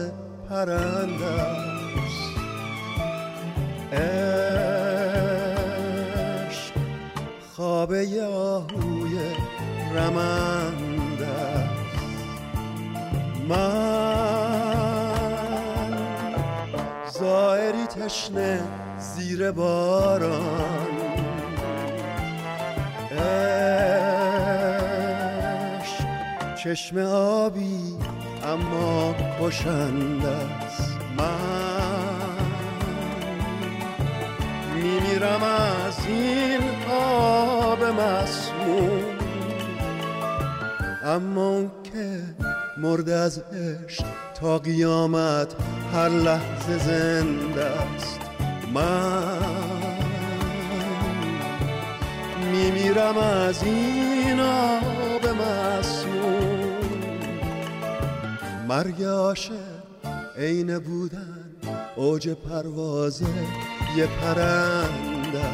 پرنده 0.51 1.27
است 1.27 2.31
عشق 3.93 4.01
خوابه 7.57 8.25
آهوی 8.25 9.19
رمنده 9.95 11.69
من 13.49 14.11
زائری 17.13 17.87
تشنه 17.87 18.63
زیر 18.99 19.51
باران. 19.51 20.91
چشم 26.64 26.99
آبی 26.99 27.96
اما 28.44 29.14
کشنده 29.40 30.29
است. 30.29 30.99
من 31.18 32.40
میمیرم 34.75 35.42
از 35.42 36.07
این 36.07 36.61
آب 36.90 37.85
مسموم. 37.85 39.03
اما 41.05 41.62
که 41.62 42.23
مرد 42.79 43.11
از 43.11 43.38
عشق 43.38 44.05
تا 44.40 44.59
قیامت 44.59 45.55
هر 45.94 46.09
لحظه 46.09 46.79
زنده 46.79 47.64
است. 47.64 48.20
من 48.75 49.38
میمیرم 52.53 53.18
از 53.18 53.62
این 53.62 54.40
آب 54.40 55.27
مسموم. 55.27 55.89
مرگ 58.71 59.03
عاشق 59.03 59.53
عین 60.37 60.79
بودن 60.79 61.57
اوج 61.97 62.29
پروازه 62.29 63.27
یه 63.97 64.07
پرنده 64.07 65.45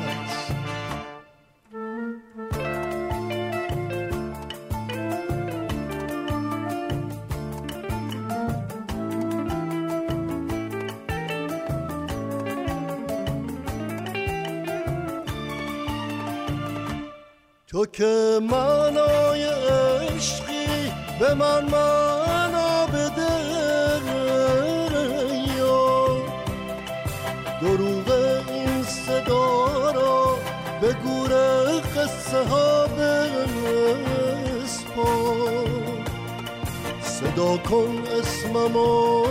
تو 17.67 17.87
که 17.87 18.41
معنای 18.51 19.45
عشقی 19.45 20.93
به 21.21 21.35
من 21.35 21.65
معنا 21.65 22.66
دروغ 27.67 28.11
این 28.49 28.83
صدا 28.83 29.91
را 29.91 30.39
به 30.81 30.93
گور 30.93 31.31
قصه 31.97 32.49
ها 32.49 32.87
صدا 37.03 37.57
کن 37.57 38.03
اسممو 38.21 39.25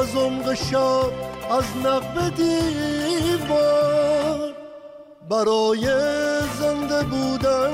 از 0.00 0.16
عمق 0.16 0.54
شب 0.54 1.12
از 1.50 1.64
نقب 1.84 2.34
دیوار. 2.36 3.72
برای 5.30 5.84
زنده 6.58 7.02
بودن 7.02 7.72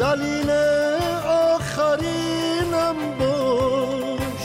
دلیل 0.00 0.50
آخرینم 1.28 2.96
باش. 3.18 4.44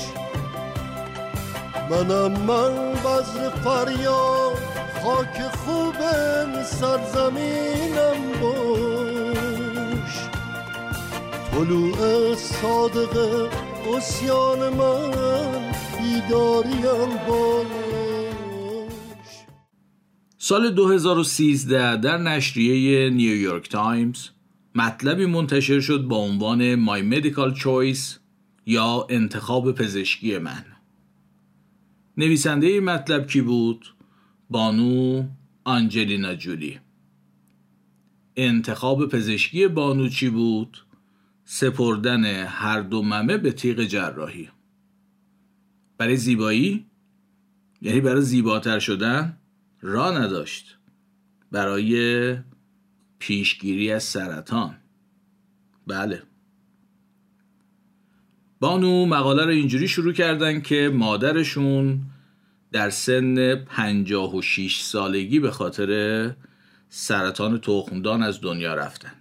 منم 1.89 2.31
من 2.31 2.93
بزر 2.93 3.49
فریاد 3.49 4.58
خاک 5.03 5.41
خوب 5.41 5.95
سرزمینم 6.63 8.41
باش. 8.41 10.13
طلوع 11.51 12.35
صادق 12.35 13.17
اسیان 13.95 14.73
من 14.73 15.11
بیداریم 15.97 17.17
باش. 17.27 17.65
سال 20.37 20.69
2013 20.71 21.97
در 21.97 22.17
نشریه 22.17 23.09
نیویورک 23.09 23.69
تایمز 23.69 24.29
مطلبی 24.75 25.25
منتشر 25.25 25.79
شد 25.79 26.01
با 26.01 26.17
عنوان 26.17 26.85
My 26.85 27.13
Medical 27.13 27.59
Choice 27.59 28.19
یا 28.65 29.07
انتخاب 29.09 29.71
پزشکی 29.71 30.37
من. 30.37 30.65
نویسنده 32.17 32.67
این 32.67 32.83
مطلب 32.83 33.27
کی 33.27 33.41
بود؟ 33.41 33.85
بانو 34.49 35.23
آنجلینا 35.63 36.35
جولی. 36.35 36.79
انتخاب 38.35 39.05
پزشکی 39.05 39.67
بانو 39.67 40.09
چی 40.09 40.29
بود؟ 40.29 40.77
سپردن 41.45 42.25
هر 42.45 42.81
دو 42.81 43.01
ممه 43.01 43.37
به 43.37 43.51
تیغ 43.51 43.83
جراحی. 43.83 44.49
برای 45.97 46.17
زیبایی؟ 46.17 46.85
یعنی 47.81 48.01
برای 48.01 48.21
زیباتر 48.21 48.79
شدن؟ 48.79 49.37
را 49.81 50.11
نداشت. 50.11 50.77
برای 51.51 52.37
پیشگیری 53.19 53.91
از 53.91 54.03
سرطان. 54.03 54.75
بله. 55.87 56.23
بانو 58.59 59.05
مقاله 59.05 59.45
رو 59.45 59.51
اینجوری 59.51 59.87
شروع 59.87 60.13
کردن 60.13 60.61
که 60.61 60.91
مادرشون 60.93 62.01
در 62.71 62.89
سن 62.89 63.55
56 63.55 64.81
سالگی 64.81 65.39
به 65.39 65.51
خاطر 65.51 66.31
سرطان 66.89 67.59
تخمدان 67.59 68.23
از 68.23 68.41
دنیا 68.41 68.73
رفتن. 68.73 69.11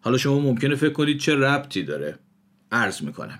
حالا 0.00 0.18
شما 0.18 0.38
ممکنه 0.38 0.74
فکر 0.74 0.92
کنید 0.92 1.18
چه 1.18 1.34
ربطی 1.34 1.82
داره. 1.82 2.18
عرض 2.72 3.02
می‌کنم. 3.02 3.38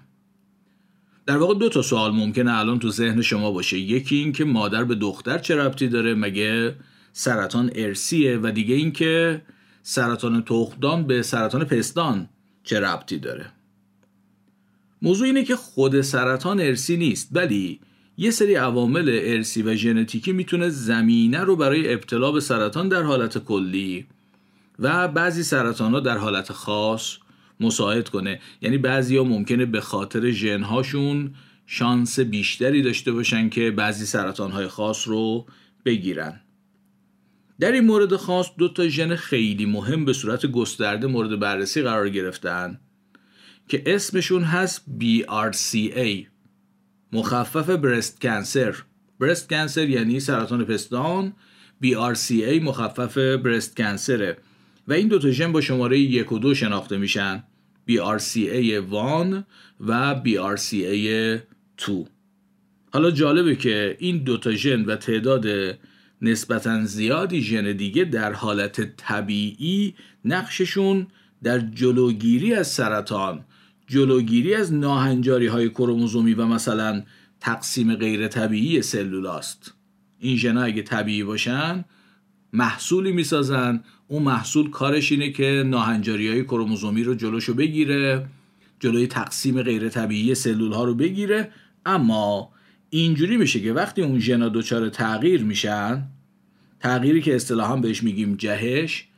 در 1.27 1.37
واقع 1.37 1.55
دو 1.55 1.69
تا 1.69 1.83
سوال 1.83 2.13
ممکنه 2.13 2.59
الان 2.59 2.79
تو 2.79 2.91
ذهن 2.91 3.23
شما 3.23 3.51
باشه. 3.51 3.79
یکی 3.79 4.17
این 4.17 4.33
که 4.33 4.45
مادر 4.45 4.85
به 4.85 4.95
دختر 4.95 5.39
چه 5.39 5.57
ربطی 5.57 5.89
داره؟ 5.89 6.15
مگه 6.15 6.77
سرطان 7.13 7.71
ارسیه 7.75 8.39
و 8.43 8.51
دیگه 8.55 8.75
این 8.75 8.93
که 8.93 9.43
سرطان 9.83 10.43
تخمدان 10.43 11.07
به 11.07 11.23
سرطان 11.23 11.65
پستان 11.65 12.29
چه 12.65 12.81
ربطی 12.81 13.19
داره؟ 13.19 13.53
موضوع 15.03 15.27
اینه 15.27 15.45
که 15.45 15.57
خود 15.57 16.01
سرطان 16.01 16.61
ارسی 16.61 16.97
نیست 16.97 17.29
ولی 17.33 17.81
یه 18.19 18.31
سری 18.31 18.55
عوامل 18.55 19.21
ارسی 19.23 19.63
و 19.63 19.75
ژنتیکی 19.75 20.33
می‌تونه 20.33 20.69
زمینه 20.69 21.41
رو 21.41 21.57
برای 21.57 21.93
ابتلا 21.93 22.33
به 22.33 22.41
سرطان 22.41 22.89
در 22.89 23.03
حالت 23.03 23.39
کلی 23.39 24.07
و 24.79 25.09
بعضی 25.09 25.43
سرطان 25.43 25.93
ها 25.93 26.01
در 26.01 26.19
حالت 26.19 26.53
خاص 26.53 27.17
مساعد 27.61 28.09
کنه. 28.09 28.41
یعنی 28.63 28.79
بعضی 28.79 29.17
ها 29.17 29.25
ممکنه 29.25 29.67
به 29.67 29.81
خاطر 29.81 30.31
ژنهاشون 30.31 31.35
شانس 31.67 32.21
بیشتری 32.21 32.83
داشته 32.83 33.13
باشن 33.13 33.49
که 33.49 33.71
بعضی 33.71 34.07
سرطان 34.07 34.51
های 34.51 34.69
خاص 34.69 35.09
رو 35.09 35.47
بگیرن. 35.85 36.41
در 37.61 37.73
این 37.73 37.85
مورد 37.85 38.17
خاص 38.17 38.47
دو 38.59 38.69
تا 38.69 38.89
ژن 38.89 39.17
خیلی 39.17 39.67
مهم 39.67 40.05
به 40.05 40.13
صورت 40.13 40.47
گسترده 40.47 41.07
مورد 41.07 41.41
بررسی 41.41 41.83
قرار 41.83 42.09
گرفتن 42.09 42.81
که 43.69 43.83
اسمشون 43.87 44.43
هست 44.43 44.85
BRCA 45.01 46.36
مخفف 47.13 47.71
برست 47.71 48.21
کنسر 48.21 48.75
برست 49.21 49.49
کنسر 49.49 49.89
یعنی 49.89 50.21
سرطان 50.21 50.65
پستان. 50.65 51.33
BRCA 51.85 52.63
مخفف 52.63 53.19
برست 53.19 53.77
کنسره 53.77 54.37
و 54.89 54.93
این 54.93 55.09
دو 55.09 55.19
تا 55.19 55.31
ژن 55.31 55.53
با 55.53 55.61
شماره 55.61 55.99
یک 55.99 56.33
و 56.33 56.39
دو 56.39 56.55
شناخته 56.55 56.97
میشن. 56.97 57.45
BRCA1 57.89 59.43
و 59.81 60.21
BRCA2 60.25 61.93
حالا 62.93 63.11
جالبه 63.11 63.57
که 63.57 63.97
این 63.99 64.19
دو 64.19 64.37
تا 64.37 64.53
ژن 64.53 64.85
و 64.85 64.97
تعداد 64.97 65.47
نسبتا 66.23 66.85
زیادی 66.85 67.43
ژن 67.43 67.73
دیگه 67.73 68.05
در 68.05 68.33
حالت 68.33 68.97
طبیعی 68.97 69.95
نقششون 70.25 71.07
در 71.43 71.59
جلوگیری 71.59 72.55
از 72.55 72.69
سرطان 72.69 73.45
جلوگیری 73.87 74.55
از 74.55 74.75
ناهنجاری 74.75 75.47
های 75.47 75.69
کروموزومی 75.69 76.35
و 76.35 76.47
مثلا 76.47 77.03
تقسیم 77.41 77.95
غیر 77.95 78.29
طبیعی 78.29 78.83
سلولاست 78.83 79.75
این 80.19 80.37
ژنها 80.37 80.63
اگه 80.63 80.83
طبیعی 80.83 81.25
باشن 81.25 81.85
محصولی 82.53 83.13
می‌سازن. 83.13 83.83
اون 84.09 84.23
محصول 84.23 84.71
کارش 84.71 85.13
اینه 85.13 85.31
که 85.31 85.63
ناهنجاری 85.67 86.29
های 86.29 86.45
کروموزومی 86.45 87.05
رو 87.05 87.15
جلوشو 87.15 87.55
بگیره 87.55 88.27
جلوی 88.81 89.07
تقسیم 89.07 89.63
غیر 89.63 89.89
طبیعی 89.89 90.35
سلول 90.35 90.73
ها 90.73 90.85
رو 90.85 90.95
بگیره. 90.95 91.51
اما 91.87 92.51
اینجوری 92.91 93.37
میشه 93.37 93.61
که 93.61 93.73
وقتی 93.73 94.03
اون 94.03 94.19
ژنا 94.19 94.49
دچار 94.49 94.89
تغییر 94.89 95.45
میشن 95.45 96.03
تغییری 96.81 97.23
که 97.23 97.37
اصطلاحا 97.37 97.77
بهش 97.77 98.03
میگیم 98.03 98.35
جهش 98.35 99.09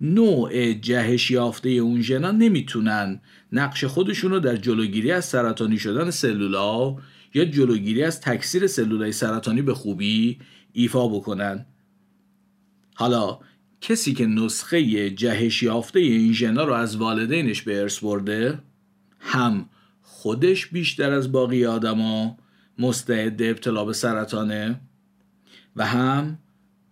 نوع 0.00 0.72
جهش 0.72 1.30
یافته 1.30 1.68
اون 1.68 2.00
ژنا 2.00 2.30
نمی‌تونن 2.30 3.20
نقش 3.52 3.84
خودشون 3.84 4.30
رو 4.30 4.40
در 4.40 4.56
جلوگیری 4.56 5.12
از 5.12 5.24
سرطانی 5.24 5.78
شدن 5.78 6.10
سلولا 6.10 6.96
یا 7.34 7.44
جلوگیری 7.44 8.02
از 8.02 8.20
تکثیر 8.20 8.66
سلولای 8.66 9.12
سرطانی 9.12 9.62
به 9.62 9.74
خوبی 9.74 10.38
ایفا 10.72 11.08
بکنن. 11.08 11.66
حالا 12.94 13.38
کسی 13.80 14.14
که 14.14 14.26
نسخه 14.26 15.10
جهش 15.10 15.62
یافته 15.62 16.00
این 16.00 16.32
ژنا 16.32 16.64
رو 16.64 16.72
از 16.72 16.96
والدینش 16.96 17.62
به 17.62 17.80
ارث 17.80 17.98
برده 17.98 18.58
هم 19.20 19.68
خودش 20.02 20.66
بیشتر 20.66 21.12
از 21.12 21.32
باقی 21.32 21.66
آدما 21.66 22.36
مستعد 22.78 23.42
ابتلا 23.42 23.84
به 23.84 23.92
سرطانه 23.92 24.80
و 25.76 25.86
هم 25.86 26.38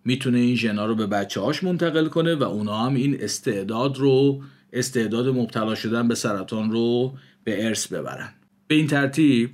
می‌تونه 0.04 0.38
این 0.38 0.56
ژنا 0.56 0.86
رو 0.86 0.94
به 0.94 1.06
بچه 1.06 1.40
هاش 1.40 1.64
منتقل 1.64 2.08
کنه 2.08 2.34
و 2.34 2.42
اونا 2.42 2.78
هم 2.78 2.94
این 2.94 3.22
استعداد 3.22 3.98
رو 3.98 4.42
استعداد 4.72 5.28
مبتلا 5.28 5.74
شدن 5.74 6.08
به 6.08 6.14
سرطان 6.14 6.70
رو 6.70 7.14
به 7.44 7.66
ارث 7.66 7.86
ببرن. 7.86 8.32
به 8.66 8.74
این 8.74 8.86
ترتیب 8.86 9.50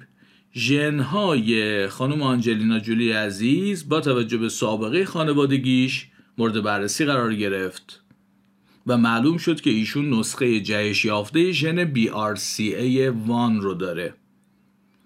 ژنهای 0.55 1.89
خانم 1.89 2.23
آنجلینا 2.23 2.79
جولی 2.79 3.13
عزیز 3.13 3.89
با 3.89 4.01
توجه 4.01 4.39
به 4.39 4.49
سابقه 4.49 5.05
خانوادگیش 5.05 6.07
مورد 6.39 6.63
بررسی 6.63 7.05
قرار 7.05 7.35
گرفت 7.35 8.03
و 8.87 8.97
معلوم 8.97 9.37
شد 9.37 9.61
که 9.61 9.71
ایشون 9.71 10.11
نسخه 10.15 10.61
جهش 10.61 11.05
یافته 11.05 11.53
ژن 11.53 11.95
BRCA1 11.95 13.63
رو 13.63 13.75
داره 13.75 14.15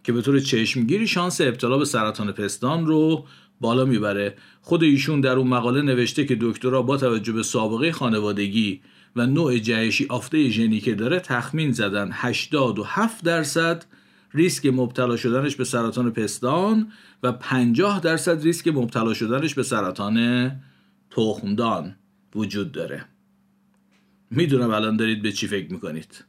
که 0.05 0.13
به 0.13 0.23
طور 0.23 0.41
چشمگیری 0.41 1.07
شانس 1.07 1.41
ابتلا 1.41 1.79
به 1.79 1.85
سرطان 1.85 2.33
پستان 2.33 2.87
رو 2.87 3.25
بالا 3.61 3.85
می‌بره. 3.85 4.37
خود 4.61 4.83
ایشون 4.83 5.21
در 5.21 5.37
اون 5.37 5.49
مقاله 5.49 5.83
نوشته 5.83 6.25
که 6.25 6.37
دکترها 6.41 6.83
با 6.83 6.97
توجه 6.97 7.33
به 7.33 7.43
سابقه 7.43 7.93
خانوادگی 7.93 8.81
و 9.17 9.27
نوع 9.27 9.59
جهشی 9.59 10.07
آفته 10.09 10.49
ژنی 10.49 10.81
که 10.81 10.95
داره 10.95 11.21
تخمین 11.21 11.73
زدن. 11.73 12.09
87 12.13 13.25
درصد 13.25 13.85
ریسک 14.35 14.67
مبتلا 14.67 15.17
شدنش 15.17 15.57
به 15.57 15.65
سرطان 15.65 16.11
پستان 16.11 16.93
و 17.23 17.33
50 17.33 18.01
درصد 18.01 18.43
ریسک 18.43 18.69
مبتلا 18.69 19.15
شدنش 19.15 19.55
به 19.55 19.63
سرطان 19.63 20.51
تخمدان 21.11 21.97
وجود 22.35 22.73
داره. 22.73 23.05
می‌دونم 24.31 24.71
الان 24.71 24.97
دارید 24.97 25.23
به 25.23 25.33
چی 25.33 25.47
فکر 25.47 25.73
می‌کنید. 25.73 26.25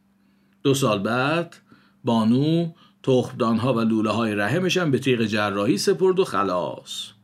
دو 0.63 0.73
سال 0.73 0.99
بعد 0.99 1.55
بانو 2.03 2.71
تخمدان 3.03 3.57
ها 3.57 3.73
و 3.73 3.79
لوله 3.79 4.09
های 4.09 4.35
رحمش 4.35 4.77
هم 4.77 4.91
به 4.91 4.99
تیغ 4.99 5.25
جراحی 5.25 5.77
سپرد 5.77 6.19
و 6.19 6.23
خلاص. 6.23 7.14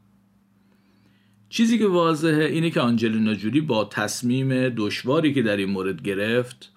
چیزی 1.52 1.78
که 1.78 1.88
واضحه 1.88 2.46
اینه 2.46 2.70
که 2.70 2.82
آنجلینا 2.82 3.34
جولی 3.34 3.62
با 3.62 3.86
تصمیم 3.86 4.70
دشواری 4.70 5.34
که 5.34 5.42
در 5.42 5.58
این 5.58 5.70
مورد 5.70 6.02
گرفت 6.02 6.72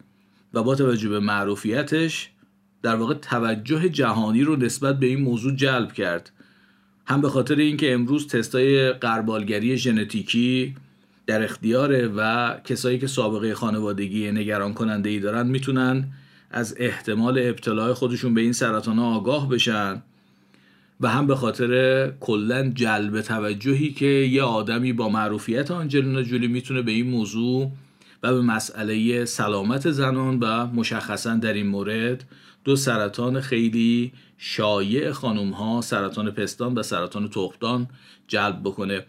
و 0.54 0.62
با 0.62 0.74
توجه 0.74 1.08
به 1.08 1.20
معروفیتش 1.20 2.30
در 2.82 2.96
واقع 2.96 3.14
توجه 3.14 3.88
جهانی 3.88 4.42
رو 4.42 4.56
نسبت 4.56 4.98
به 4.98 5.06
این 5.06 5.20
موضوع 5.20 5.54
جلب 5.54 5.92
کرد. 5.92 6.30
هم 7.06 7.20
به 7.20 7.28
خاطر 7.28 7.54
اینکه 7.54 7.92
امروز 7.92 8.28
تستای 8.28 8.92
قربالگری 8.92 9.76
ژنتیکی 9.76 10.74
در 11.26 11.42
اختیاره 11.42 12.08
و 12.16 12.54
کسایی 12.64 12.98
که 12.98 13.06
سابقه 13.06 13.54
خانوادگی 13.54 14.32
نگران 14.32 14.74
کننده 14.74 15.10
ای 15.10 15.20
دارن 15.20 15.46
می‌تونن 15.46 16.12
از 16.50 16.74
احتمال 16.78 17.38
ابتلاع 17.38 17.92
خودشون 17.92 18.34
به 18.34 18.40
این 18.40 18.52
سرطان 18.52 18.98
آگاه 18.98 19.48
بشن. 19.48 20.02
و 21.00 21.08
هم 21.08 21.26
به 21.26 21.36
خاطر 21.36 22.12
کلا 22.20 22.68
جلب 22.74 23.20
توجهی 23.20 23.92
که 23.92 24.06
یه 24.06 24.42
آدمی 24.42 24.92
با 24.92 25.08
معروفیت 25.08 25.70
آنجلینا 25.70 26.22
جولی 26.22 26.48
می‌تونه 26.48 26.82
به 26.82 26.92
این 26.92 27.10
موضوع 27.10 27.72
و 28.22 28.34
به 28.34 28.40
مسئله 28.40 29.24
سلامت 29.24 29.90
زنان 29.90 30.38
و 30.38 30.66
مشخصا 30.66 31.34
در 31.34 31.52
این 31.52 31.66
مورد 31.66 32.24
دو 32.64 32.76
سرطان 32.76 33.40
خیلی 33.40 34.12
شایع 34.38 35.12
خانم 35.12 35.50
ها 35.50 35.80
سرطان 35.80 36.30
پستان 36.30 36.74
و 36.74 36.82
سرطان 36.82 37.28
تخمدان 37.28 37.88
جلب 38.28 38.60
بکنه. 38.64 39.04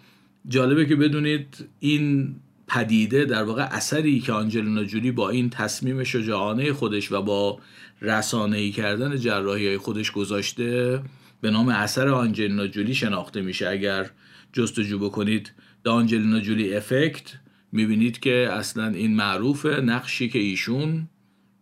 جالبه 0.48 0.86
که 0.86 0.95
بدونید 0.95 1.67
این 1.80 2.36
پدیده 2.67 3.26
در 3.26 3.43
واقع 3.43 3.67
اثری 3.71 4.19
که 4.19 4.34
آنجلینا 4.34 4.84
جولی 4.84 5.12
با 5.12 5.30
این 5.30 5.50
تصمیم 5.50 6.04
شجاعانه 6.04 6.74
خودش 6.74 7.12
و 7.12 7.21
با 7.21 7.60
رسانه 8.02 8.58
ای 8.58 8.71
کردن 8.71 9.17
جراحی 9.17 9.78
خودش 9.78 10.12
گذاشته 10.12 11.02
به 11.46 11.52
نام 11.52 11.70
اثر 11.70 12.08
آنجلینا 12.08 12.68
جولی 12.68 12.96
شناخته 12.96 13.42
میشه. 13.42 13.70
اگر 13.70 14.10
جستجو 14.54 15.00
بکنید 15.00 15.52
د 15.84 15.88
آنجلینا 15.88 16.40
جولی 16.40 16.76
افکت 16.76 17.34
می‌بینید 17.72 18.20
که 18.20 18.50
اصلا 18.52 18.88
این 18.88 19.16
معروف 19.16 19.66
نقشی 19.66 20.30
که 20.30 20.40
ایشون 20.40 21.08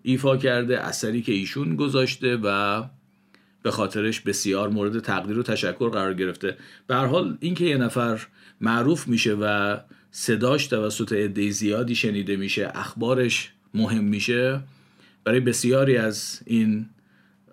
ایفا 0.04 0.38
کرده 0.38 0.80
اثری 0.80 1.22
که 1.22 1.32
ایشون 1.32 1.76
گذاشته 1.76 2.36
و 2.44 2.84
به 3.64 3.72
خاطرش 3.72 4.20
بسیار 4.20 4.70
مورد 4.70 5.00
تقدیر 5.00 5.40
و 5.40 5.44
تشکر 5.44 5.90
قرار 5.90 6.14
گرفته. 6.14 6.58
به 6.88 6.96
هر 6.96 7.06
حال 7.06 7.38
اینکه 7.40 7.66
یه 7.66 7.78
نفر 7.78 8.28
معروف 8.62 9.08
میشه 9.08 9.34
و 9.34 9.78
صداش 10.12 10.68
توسط 10.68 11.14
عده 11.14 11.50
زیادی 11.50 11.96
شنیده 11.96 12.36
میشه 12.36 12.72
اخبارش 12.76 13.52
مهم 13.74 14.04
میشه 14.04 14.62
برای 15.24 15.40
بسیاری 15.40 15.98
از 15.98 16.42
این 16.46 16.86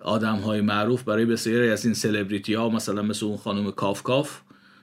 آدم 0.03 0.35
های 0.35 0.61
معروف 0.61 1.03
برای 1.03 1.25
بسیاری 1.25 1.69
از 1.69 1.85
این 1.85 1.93
سلبریتی 1.93 2.53
ها 2.53 2.69
مثلا 2.69 3.01
مثل 3.01 3.25
اون 3.25 3.37
خانم 3.37 3.71
کاف 3.71 4.03
کاف 4.03 4.39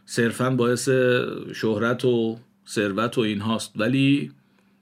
صرفا 0.07 0.51
باعث 0.51 0.89
شهرت 1.55 2.05
و 2.05 2.39
ثروت 2.69 3.19
و 3.19 3.21
این 3.21 3.41
هاست 3.41 3.73
ولی 3.77 4.33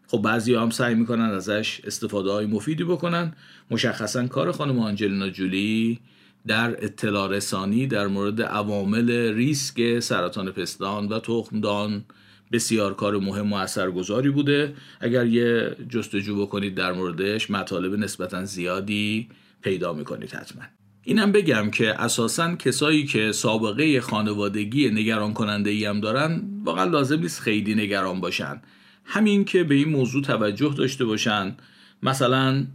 خب 0.06 0.22
بعضی 0.22 0.54
هم 0.54 0.70
سعی 0.70 0.94
می‌کنن 0.94 1.24
ازش 1.24 1.80
استفاده 1.84 2.30
های 2.30 2.46
مفیدی 2.46 2.84
بکنن. 2.84 3.32
مشخصا 3.70 4.26
کار 4.26 4.52
خانم 4.52 4.78
آنجلینا 4.78 5.28
جولی 5.28 6.00
در 6.46 6.84
اطلاع 6.84 7.30
رسانی 7.30 7.86
در 7.86 8.06
مورد 8.06 8.42
عوامل 8.42 9.10
ریسک 9.34 10.00
سرطان 10.00 10.50
پستان 10.50 11.08
و 11.08 11.18
تخمدان 11.18 12.04
بسیار 12.52 12.94
کار 12.94 13.18
مهم 13.18 13.52
و 13.52 13.56
اثرگذاری 13.56 14.30
بوده. 14.30 14.74
اگر 15.00 15.26
یه 15.26 15.76
جستجو 15.88 16.46
بکنید 16.46 16.74
در 16.74 16.92
موردش 16.92 17.50
مطالب 17.50 17.94
نسبتا 17.94 18.44
زیادی 18.44 19.28
پیدا 19.66 19.92
می‌کنید 19.92 20.32
حتما. 20.32 20.62
اینم 21.02 21.32
بگم 21.32 21.70
که 21.70 22.00
اساسا 22.02 22.56
کسایی 22.56 23.06
که 23.06 23.32
سابقه 23.32 24.00
خانوادگی 24.00 24.90
نگران 24.90 25.32
کننده 25.34 25.70
ای 25.70 25.84
هم 25.84 26.00
دارن 26.00 26.42
واقعا 26.64 26.84
لازم 26.84 27.20
نیست 27.20 27.40
خیلی 27.40 27.74
نگران 27.74 28.20
باشن. 28.20 28.62
همین 29.04 29.44
که 29.44 29.64
به 29.64 29.74
این 29.74 29.88
موضوع 29.88 30.22
توجه 30.22 30.74
داشته 30.74 31.04
باشن. 31.04 31.56
مثلا 32.02 32.66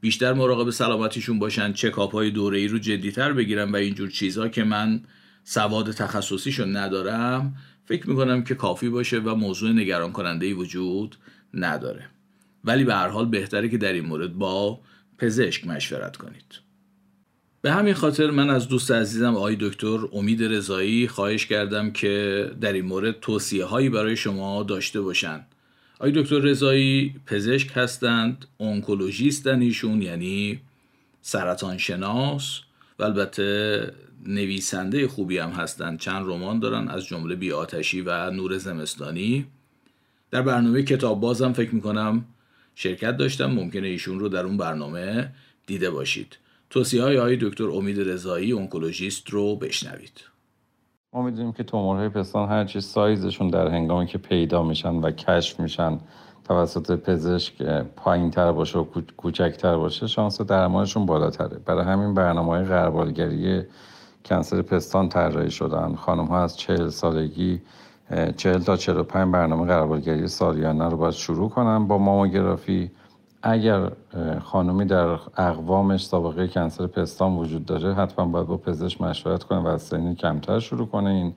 بیشتر 0.00 0.32
مراقب 0.32 0.70
سلامتیشون 0.70 1.38
باشن 1.38 1.72
چکاپ 1.72 2.12
های 2.12 2.30
دوره 2.30 2.58
ای 2.58 2.68
رو 2.68 2.78
جدیتر 2.78 3.32
بگیرن 3.32 3.72
و 3.72 3.76
اینجور 3.76 4.10
چیزها 4.10 4.48
که 4.48 4.64
من 4.64 5.00
سواد 5.44 5.90
تخصصیشون 5.90 6.76
ندارم 6.76 7.54
فکر 7.84 8.10
می‌کنم 8.10 8.44
که 8.44 8.54
کافی 8.54 8.88
باشه 8.88 9.18
و 9.18 9.34
موضوع 9.34 9.72
نگران 9.72 10.12
کننده 10.12 10.46
ای 10.46 10.52
وجود 10.52 11.16
نداره. 11.54 12.06
ولی 12.64 12.84
به 12.84 12.94
هر 12.94 13.08
حال 13.08 13.26
بهتره 13.26 13.68
که 13.68 13.78
در 13.78 13.92
این 13.92 14.06
مورد 14.06 14.34
با 14.34 14.80
پزشک 15.20 15.66
مشورت 15.66 16.16
کنید. 16.16 16.60
به 17.62 17.72
همین 17.72 17.94
خاطر 17.94 18.30
من 18.30 18.50
از 18.50 18.68
دوست 18.68 18.90
عزیزم 18.90 19.36
آقای 19.36 19.56
دکتر 19.60 19.98
امید 20.12 20.42
رضایی 20.42 21.08
خواهش 21.08 21.46
کردم 21.46 21.90
که 21.90 22.46
در 22.60 22.72
این 22.72 22.84
مورد 22.84 23.20
توصیه 23.20 23.64
هایی 23.64 23.88
برای 23.88 24.16
شما 24.16 24.62
داشته 24.62 25.00
باشند. 25.00 25.46
آقای 25.94 26.12
دکتر 26.12 26.38
رضایی 26.38 27.14
پزشک 27.26 27.70
هستند 27.74 28.46
اونکولوژیستن 28.58 29.60
ایشون 29.60 30.02
یعنی 30.02 30.60
سرطان 31.22 31.78
شناس 31.78 32.60
و 32.98 33.02
البته 33.04 33.92
نویسنده 34.26 35.08
خوبی 35.08 35.38
هم 35.38 35.50
هستند. 35.50 35.98
چند 35.98 36.26
رمان 36.26 36.60
دارن 36.60 36.88
از 36.88 37.06
جمله 37.06 37.34
بی 37.34 37.52
آتشی 37.52 38.00
و 38.00 38.30
نور 38.30 38.58
زمستانی. 38.58 39.46
در 40.30 40.42
برنامه 40.42 40.82
کتاب 40.82 41.20
بازم 41.20 41.52
فکر 41.52 41.74
می‌کنم 41.74 42.24
شرکت 42.74 43.16
داشتم 43.16 43.46
ممکنه 43.46 43.88
ایشون 43.88 44.20
رو 44.20 44.28
در 44.28 44.44
اون 44.44 44.56
برنامه 44.56 45.30
دیده 45.66 45.90
باشید. 45.90 46.38
توصیه 46.70 47.02
های 47.02 47.18
آقای 47.18 47.38
دکتر 47.40 47.70
امید 47.70 48.08
رضایی 48.08 48.52
اونکولوژیست 48.52 49.30
رو 49.30 49.56
بشنوید. 49.56 50.24
ما 51.12 51.22
می‌دونیم 51.22 51.52
که 51.52 51.62
تومورهای 51.62 52.08
پستان 52.08 52.48
هرچی 52.48 52.80
سایزشون 52.80 53.50
در 53.50 53.68
هنگامی 53.68 54.06
که 54.06 54.18
پیدا 54.18 54.62
میشن 54.62 54.94
و 54.94 55.10
کشف 55.10 55.60
میشن 55.60 55.98
توسط 56.44 57.00
پزشک 57.00 57.62
پایین 57.96 58.30
تر 58.30 58.52
باشه 58.52 58.78
و 58.78 58.84
کوچکتر 59.16 59.76
باشه 59.76 60.06
شانس 60.06 60.40
درمانشون 60.40 61.06
بالاتره. 61.06 61.58
برای 61.58 61.84
همین 61.84 62.14
برنامه 62.14 62.48
های 62.48 62.64
غربالگری 62.64 63.62
کنسر 64.24 64.62
پستان 64.62 65.08
طراحی 65.08 65.50
شدن. 65.50 65.94
خانم 65.94 66.24
ها 66.24 66.42
از 66.42 66.56
چهل 66.56 66.88
سالگی 66.88 67.60
چهل 68.36 68.58
تا 68.58 68.76
چهل 68.76 68.96
و 68.96 69.02
پنج 69.02 69.32
برنامه 69.32 69.66
غربالگری 69.66 70.28
سالیانه 70.28 70.88
رو 70.88 70.96
باید 70.96 71.14
شروع 71.14 71.48
کنن 71.48 71.86
با 71.86 71.98
ماموگرافی. 71.98 72.90
اگر 73.42 73.90
خانمی 74.42 74.84
در 74.84 75.18
اقوامش 75.36 76.06
سابقه 76.06 76.48
کنسر 76.48 76.86
پستان 76.86 77.36
وجود 77.36 77.64
داره 77.64 77.94
حتما 77.94 78.24
باید 78.26 78.46
با 78.46 78.56
پزشک 78.56 79.00
مشورت 79.00 79.42
کنه 79.42 79.58
و 79.58 79.66
از 79.66 79.82
سنی 79.82 80.14
کمتر 80.14 80.58
شروع 80.58 80.86
کنه. 80.86 81.10
این 81.10 81.34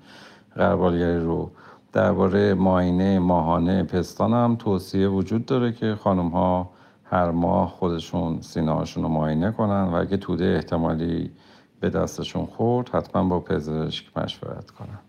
غربالگری 0.55 1.19
رو 1.19 1.51
درباره 1.93 2.53
ماینه 2.53 3.19
ماهانه 3.19 3.83
پستان 3.83 4.33
هم 4.33 4.55
توصیه 4.55 5.07
وجود 5.07 5.45
داره 5.45 5.71
که 5.71 5.95
خانم 5.95 6.27
ها 6.29 6.69
هر 7.03 7.31
ماه 7.31 7.69
خودشون 7.69 8.41
سینه 8.41 8.83
رو 8.95 9.07
معاینه 9.09 9.51
کنن 9.51 9.83
و 9.83 9.95
اگه 9.95 10.17
توده 10.17 10.45
احتمالی 10.45 11.31
به 11.79 11.89
دستشون 11.89 12.45
خورد 12.45 12.89
حتما 12.89 13.23
با 13.23 13.39
پزشک 13.39 14.17
مشورت 14.17 14.71
کنن. 14.71 14.99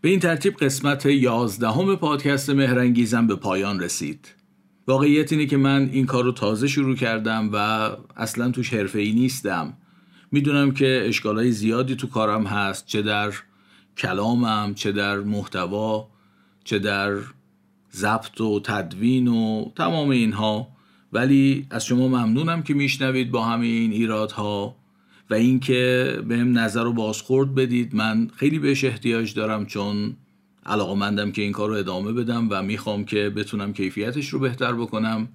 به 0.00 0.08
این 0.08 0.20
ترتیب 0.20 0.56
قسمت 0.56 1.06
یازدهم 1.06 1.96
پادکست 1.96 2.50
مهرنگیزم 2.50 3.26
به 3.26 3.36
پایان 3.36 3.80
رسید. 3.80 4.34
واقعیت 4.86 5.32
اینه 5.32 5.46
که 5.46 5.56
من 5.56 5.88
این 5.92 6.06
کار 6.06 6.24
رو 6.24 6.32
تازه 6.32 6.68
شروع 6.68 6.96
کردم 6.96 7.50
و 7.52 7.56
اصلا 8.16 8.50
توش 8.50 8.74
حرفه 8.74 8.98
ای 8.98 9.12
نیستم. 9.12 9.76
می‌دونم 10.32 10.70
که 10.70 11.04
اشکالای 11.06 11.52
زیادی 11.52 11.96
تو 11.96 12.06
کارم 12.06 12.46
هست 12.46 12.86
چه 12.86 13.02
در 13.02 13.32
کلامم 13.96 14.72
چه 14.74 14.92
در 14.92 15.18
محتوا 15.18 16.08
چه 16.64 16.78
در 16.78 17.16
ضبط 17.92 18.40
و 18.40 18.60
تدوین 18.60 19.28
و 19.28 19.70
تمام 19.76 20.08
اینها. 20.08 20.68
ولی 21.12 21.66
از 21.70 21.86
شما 21.86 22.08
ممنونم 22.08 22.62
که 22.62 22.74
میشنوید 22.74 23.30
با 23.30 23.44
همه 23.44 23.66
این 23.66 23.92
ایرادها. 23.92 24.76
و 25.30 25.34
اینکه 25.34 26.16
بهم 26.28 26.58
نظر 26.58 26.86
و 26.86 26.92
بازخورد 26.92 27.54
بدید. 27.54 27.94
من 27.94 28.30
خیلی 28.36 28.58
بهش 28.58 28.84
احتیاج 28.84 29.34
دارم 29.34 29.66
چون 29.66 30.16
مندم 30.96 31.32
که 31.32 31.42
این 31.42 31.52
کار 31.52 31.68
رو 31.68 31.74
ادامه 31.74 32.12
بدم 32.12 32.48
و 32.50 32.62
می‌خوام 32.62 33.04
که 33.04 33.30
بتونم 33.30 33.72
کیفیتش 33.72 34.28
رو 34.28 34.38
بهتر 34.38 34.72
بکنم. 34.72 35.28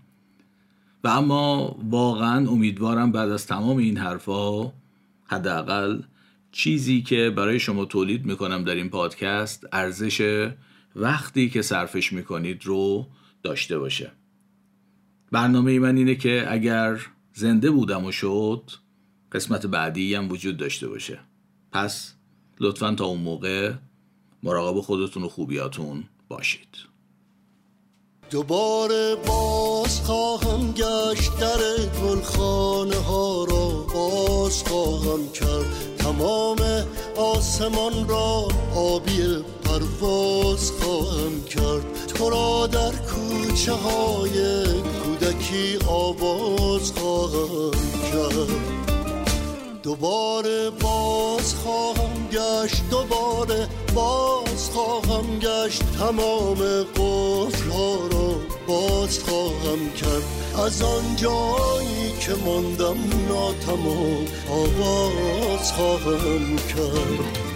و 1.03 1.07
اما 1.07 1.75
واقعا 1.89 2.49
امیدوارم 2.49 3.11
بعد 3.11 3.29
از 3.29 3.47
تمام 3.47 3.77
این 3.77 3.97
حرفا 3.97 4.71
حداقل 5.25 6.01
چیزی 6.51 7.01
که 7.01 7.33
برای 7.35 7.59
شما 7.59 7.85
تولید 7.85 8.25
می‌کنم 8.25 8.63
در 8.63 8.75
این 8.75 8.89
پادکست 8.89 9.67
ارزش 9.71 10.49
وقتی 10.95 11.49
که 11.49 11.61
صرفش 11.61 12.13
می‌کنید 12.13 12.65
رو 12.65 13.07
داشته 13.43 13.79
باشه. 13.79 14.11
برنامه 15.31 15.71
ای 15.71 15.79
من 15.79 15.97
اینه 15.97 16.15
که 16.15 16.45
اگر 16.47 16.99
زنده 17.33 17.71
بودم 17.71 18.05
و 18.05 18.11
شد 18.11 18.71
قسمت 19.33 19.65
بعدی 19.65 20.15
هم 20.15 20.31
وجود 20.31 20.57
داشته 20.57 20.87
باشه. 20.87 21.19
پس 21.71 22.13
لطفا 22.59 22.95
تا 22.95 23.05
اون 23.05 23.19
موقع 23.19 23.73
مراقب 24.43 24.81
خودتون 24.81 25.23
و 25.23 25.29
خوبیاتون 25.29 26.03
باشید. 26.27 26.77
دوباره 28.29 29.15
باز 29.27 29.99
خواهم 30.01 30.71
گشت 30.71 31.37
در 31.39 31.57
گلخانه 32.01 32.95
ها 32.95 33.43
را. 33.43 33.69
باز 33.93 34.63
خواهم 34.63 35.31
کرد 35.31 35.97
تمام 35.97 36.57
آسمان 37.17 38.07
را. 38.07 38.47
آبی 38.75 39.43
پرواز 39.63 40.71
خواهم 40.71 41.43
کرد. 41.43 42.07
تو 42.07 42.29
را 42.29 42.67
در 42.67 42.91
کوچه 42.91 43.73
های 43.73 44.65
کودکی 45.03 45.77
آواز 45.87 46.91
خواهم 46.91 47.71
کرد. 48.11 48.82
دوباره 49.83 50.69
باز 50.69 51.55
خواهم 51.55 52.27
گشت 52.31 52.89
دوباره 52.91 53.67
باز 53.95 54.69
خواهم 54.69 55.39
گشت. 55.39 55.83
تمام 55.99 56.57
قفل 56.83 57.69
ها 57.69 57.95
را 58.11 58.35
باز 58.67 59.19
خواهم 59.19 59.91
کرد. 59.97 60.23
از 60.65 60.81
آن 60.81 61.15
جایی 61.15 62.17
که 62.19 62.33
ماندم 62.45 62.97
ناتمام 63.29 64.25
آواز 64.49 65.71
خواهم 65.71 66.55
کرد. 66.55 67.52